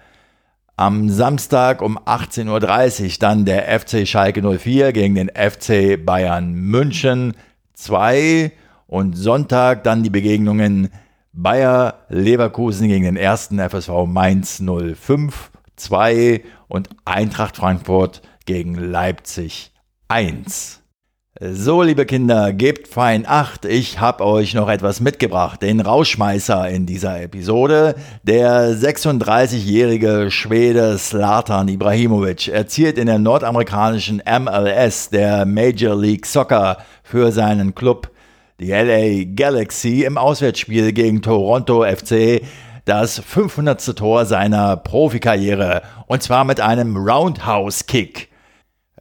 Am 0.79 1.09
Samstag 1.09 1.81
um 1.81 1.99
18.30 1.99 3.05
Uhr 3.05 3.11
dann 3.19 3.47
der 3.47 3.81
FC 3.81 4.07
Schalke 4.07 4.43
04 4.43 4.93
gegen 4.93 5.15
den 5.15 5.31
FC 5.31 5.97
Bayern 6.05 6.53
München 6.53 7.33
2 7.73 8.53
und 8.87 9.15
Sonntag 9.15 9.85
dann 9.85 10.03
die 10.03 10.11
Begegnungen 10.11 10.91
Bayer 11.33 12.05
Leverkusen 12.11 12.89
gegen 12.89 13.05
den 13.05 13.17
ersten 13.17 13.59
FSV 13.59 14.05
Mainz 14.07 14.63
05 14.63 15.51
2 15.77 16.45
und 16.69 16.91
Eintracht 17.07 17.57
Frankfurt 17.57 18.21
gegen 18.45 18.75
Leipzig 18.75 19.73
1. 20.09 20.83
So, 21.39 21.83
liebe 21.83 22.07
Kinder, 22.07 22.55
gebt 22.55 22.89
fein 22.89 23.27
Acht. 23.27 23.67
Ich 23.67 24.01
habe 24.01 24.25
euch 24.25 24.55
noch 24.55 24.71
etwas 24.71 25.01
mitgebracht. 25.01 25.61
Den 25.61 25.81
Rauschmeißer 25.83 26.67
in 26.71 26.87
dieser 26.87 27.21
Episode. 27.21 27.95
Der 28.23 28.71
36-jährige 28.71 30.31
Schwede 30.31 30.97
Slatan 30.97 31.69
Ibrahimovic 31.69 32.49
erzielt 32.49 32.97
in 32.97 33.05
der 33.05 33.19
nordamerikanischen 33.19 34.23
MLS, 34.27 35.11
der 35.11 35.45
Major 35.45 35.95
League 35.95 36.25
Soccer, 36.25 36.79
für 37.03 37.31
seinen 37.33 37.75
Club, 37.75 38.11
die 38.59 38.71
LA 38.71 39.25
Galaxy, 39.37 40.05
im 40.05 40.17
Auswärtsspiel 40.17 40.95
gegen 40.95 41.21
Toronto 41.21 41.85
FC 41.85 42.41
das 42.87 43.19
500. 43.19 43.95
Tor 43.95 44.25
seiner 44.25 44.79
Profikarriere. 44.79 45.83
Und 46.07 46.23
zwar 46.23 46.45
mit 46.45 46.63
einem 46.63 46.97
Roundhouse-Kick. 46.97 48.31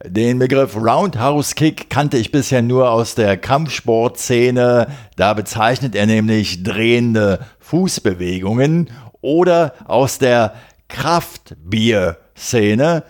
Den 0.04 0.38
Begriff 0.38 0.76
Roundhouse 0.76 1.54
Kick 1.54 1.88
kannte 1.88 2.18
ich 2.18 2.30
bisher 2.30 2.60
nur 2.60 2.90
aus 2.90 3.14
der 3.14 3.38
Kampfsportszene. 3.38 4.88
Da 5.16 5.32
bezeichnet 5.32 5.94
er 5.94 6.04
nämlich 6.04 6.62
drehende 6.62 7.38
Fußbewegungen 7.60 8.90
oder 9.22 9.72
aus 9.86 10.18
der 10.18 10.52
Kraftbier-Szene. 10.88 13.04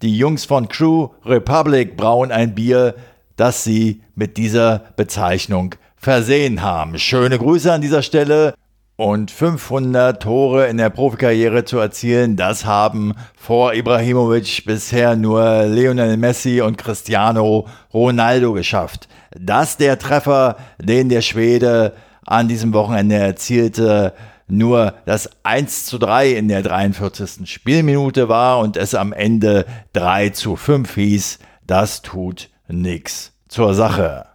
Die 0.00 0.16
Jungs 0.16 0.46
von 0.46 0.68
Crew 0.68 1.10
Republic 1.26 1.98
brauen 1.98 2.32
ein 2.32 2.54
Bier, 2.54 2.94
das 3.36 3.62
sie 3.62 4.00
mit 4.14 4.38
dieser 4.38 4.84
Bezeichnung 4.96 5.74
versehen 5.94 6.62
haben. 6.62 6.98
Schöne 6.98 7.38
Grüße 7.38 7.70
an 7.70 7.82
dieser 7.82 8.00
Stelle 8.00 8.54
und 9.00 9.30
500 9.30 10.22
Tore 10.22 10.66
in 10.66 10.76
der 10.76 10.90
Profikarriere 10.90 11.64
zu 11.64 11.78
erzielen, 11.78 12.36
das 12.36 12.66
haben 12.66 13.14
vor 13.34 13.72
Ibrahimovic 13.72 14.64
bisher 14.66 15.16
nur 15.16 15.64
Lionel 15.64 16.18
Messi 16.18 16.60
und 16.60 16.76
Cristiano 16.76 17.66
Ronaldo 17.94 18.52
geschafft. 18.52 19.08
Dass 19.30 19.78
der 19.78 19.98
Treffer, 19.98 20.56
den 20.78 21.08
der 21.08 21.22
Schwede 21.22 21.94
an 22.26 22.46
diesem 22.46 22.74
Wochenende 22.74 23.14
erzielte, 23.14 24.12
nur 24.48 24.92
das 25.06 25.30
1 25.44 25.86
zu 25.86 25.96
3 25.96 26.32
in 26.32 26.48
der 26.48 26.62
43. 26.62 27.50
Spielminute 27.50 28.28
war 28.28 28.58
und 28.58 28.76
es 28.76 28.94
am 28.94 29.14
Ende 29.14 29.64
3 29.94 30.28
zu 30.28 30.56
5 30.56 30.94
hieß, 30.94 31.38
das 31.66 32.02
tut 32.02 32.50
nichts 32.68 33.32
zur 33.48 33.72
Sache. 33.72 34.29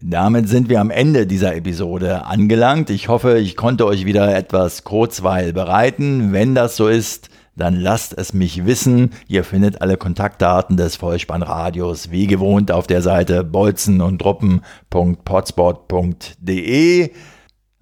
Damit 0.00 0.48
sind 0.48 0.68
wir 0.68 0.80
am 0.80 0.90
Ende 0.90 1.26
dieser 1.26 1.56
Episode 1.56 2.24
angelangt. 2.24 2.88
Ich 2.88 3.08
hoffe, 3.08 3.38
ich 3.38 3.56
konnte 3.56 3.84
euch 3.84 4.04
wieder 4.04 4.36
etwas 4.36 4.84
Kurzweil 4.84 5.52
bereiten. 5.52 6.32
Wenn 6.32 6.54
das 6.54 6.76
so 6.76 6.86
ist, 6.86 7.30
dann 7.56 7.74
lasst 7.74 8.16
es 8.16 8.32
mich 8.32 8.64
wissen. 8.64 9.10
Ihr 9.26 9.42
findet 9.42 9.82
alle 9.82 9.96
Kontaktdaten 9.96 10.76
des 10.76 10.94
Vollspannradios 10.94 12.12
wie 12.12 12.28
gewohnt 12.28 12.70
auf 12.70 12.86
der 12.86 13.02
Seite 13.02 13.42
bolzen 13.42 14.00
und 14.00 14.22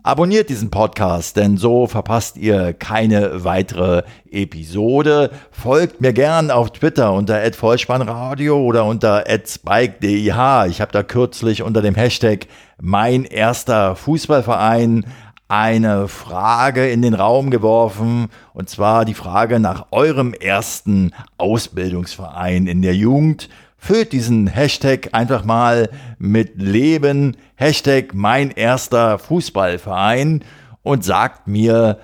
Abonniert 0.07 0.51
diesen 0.51 0.71
Podcast, 0.71 1.37
denn 1.37 1.57
so 1.57 1.89
verpasst 1.89 2.37
ihr 2.37 2.73
keine 2.73 3.43
weitere 3.43 4.05
Episode. 4.31 5.33
Folgt 5.51 6.01
mir 6.01 6.13
gern 6.13 6.53
auf 6.53 6.71
Twitter 6.71 7.13
unter 7.13 7.43
@vollspannradio 7.53 8.57
oder 8.57 8.85
unter 8.85 9.25
@spike_dih. 9.27 10.69
Ich 10.69 10.81
habe 10.81 10.93
da 10.93 11.03
kürzlich 11.03 11.65
unter 11.65 11.83
dem 11.83 11.97
Hashtag 11.97 12.47
mein 12.81 13.25
erster 13.25 13.97
Fußballverein 13.97 15.07
eine 15.49 16.07
Frage 16.07 16.89
in 16.89 17.03
den 17.03 17.15
Raum 17.15 17.51
geworfen, 17.51 18.29
und 18.55 18.71
zwar 18.71 19.07
die 19.07 19.15
Frage 19.15 19.59
nach 19.59 19.87
eurem 19.91 20.35
ersten 20.35 21.11
Ausbildungsverein 21.37 22.69
in 22.69 22.81
der 22.81 22.95
Jugend. 22.95 23.49
Füllt 23.79 24.13
diesen 24.13 24.47
Hashtag 24.47 25.11
einfach 25.13 25.45
mal 25.45 25.91
mit 26.19 26.61
Leben, 26.61 27.37
Hashtag 27.55 28.15
mein 28.15 28.51
erster 28.51 29.19
Fußballverein 29.19 30.43
und 30.83 31.05
sagt 31.05 31.47
mir, 31.47 31.99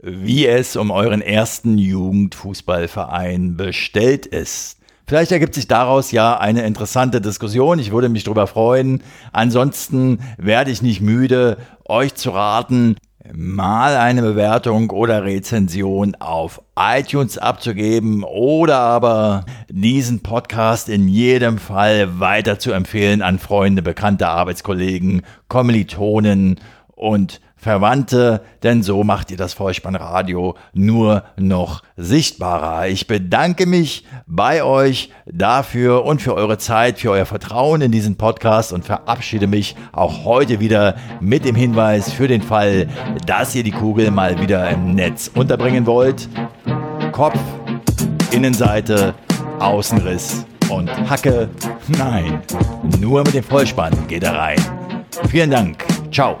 wie 0.00 0.46
es 0.46 0.76
um 0.76 0.90
euren 0.90 1.20
ersten 1.20 1.76
Jugendfußballverein 1.78 3.56
bestellt 3.56 4.26
ist. 4.26 4.78
Vielleicht 5.06 5.32
ergibt 5.32 5.54
sich 5.54 5.66
daraus 5.66 6.12
ja 6.12 6.38
eine 6.38 6.66
interessante 6.66 7.20
Diskussion. 7.22 7.78
Ich 7.78 7.92
würde 7.92 8.10
mich 8.10 8.24
darüber 8.24 8.46
freuen. 8.46 9.02
Ansonsten 9.32 10.20
werde 10.36 10.70
ich 10.70 10.82
nicht 10.82 11.00
müde, 11.00 11.56
euch 11.86 12.14
zu 12.14 12.30
raten, 12.30 12.96
mal 13.34 13.96
eine 13.96 14.22
Bewertung 14.22 14.90
oder 14.90 15.24
Rezension 15.24 16.14
auf 16.16 16.62
iTunes 16.78 17.38
abzugeben 17.38 18.24
oder 18.24 18.78
aber 18.78 19.44
diesen 19.68 20.22
Podcast 20.22 20.88
in 20.88 21.08
jedem 21.08 21.58
Fall 21.58 22.20
weiter 22.20 22.58
zu 22.58 22.72
empfehlen 22.72 23.22
an 23.22 23.38
Freunde, 23.38 23.82
bekannte 23.82 24.28
Arbeitskollegen, 24.28 25.22
Kommilitonen 25.48 26.60
und 26.94 27.40
Verwandte, 27.68 28.40
denn 28.62 28.82
so 28.82 29.04
macht 29.04 29.30
ihr 29.30 29.36
das 29.36 29.52
Vollspannradio 29.52 30.54
nur 30.72 31.24
noch 31.36 31.82
sichtbarer. 31.98 32.88
Ich 32.88 33.06
bedanke 33.06 33.66
mich 33.66 34.06
bei 34.26 34.62
euch 34.62 35.10
dafür 35.26 36.06
und 36.06 36.22
für 36.22 36.32
eure 36.34 36.56
Zeit, 36.56 36.98
für 36.98 37.10
euer 37.10 37.26
Vertrauen 37.26 37.82
in 37.82 37.92
diesen 37.92 38.16
Podcast 38.16 38.72
und 38.72 38.86
verabschiede 38.86 39.46
mich 39.46 39.76
auch 39.92 40.24
heute 40.24 40.60
wieder 40.60 40.94
mit 41.20 41.44
dem 41.44 41.54
Hinweis 41.54 42.10
für 42.10 42.26
den 42.26 42.40
Fall, 42.40 42.88
dass 43.26 43.54
ihr 43.54 43.64
die 43.64 43.70
Kugel 43.70 44.10
mal 44.12 44.40
wieder 44.40 44.70
im 44.70 44.94
Netz 44.94 45.30
unterbringen 45.34 45.84
wollt. 45.84 46.26
Kopf, 47.12 47.38
Innenseite, 48.30 49.12
Außenriss 49.58 50.46
und 50.70 50.88
Hacke. 51.10 51.50
Nein, 51.88 52.40
nur 52.98 53.24
mit 53.24 53.34
dem 53.34 53.44
Vollspann 53.44 53.92
geht 54.08 54.22
er 54.22 54.36
rein. 54.36 54.58
Vielen 55.28 55.50
Dank. 55.50 55.84
Ciao. 56.10 56.40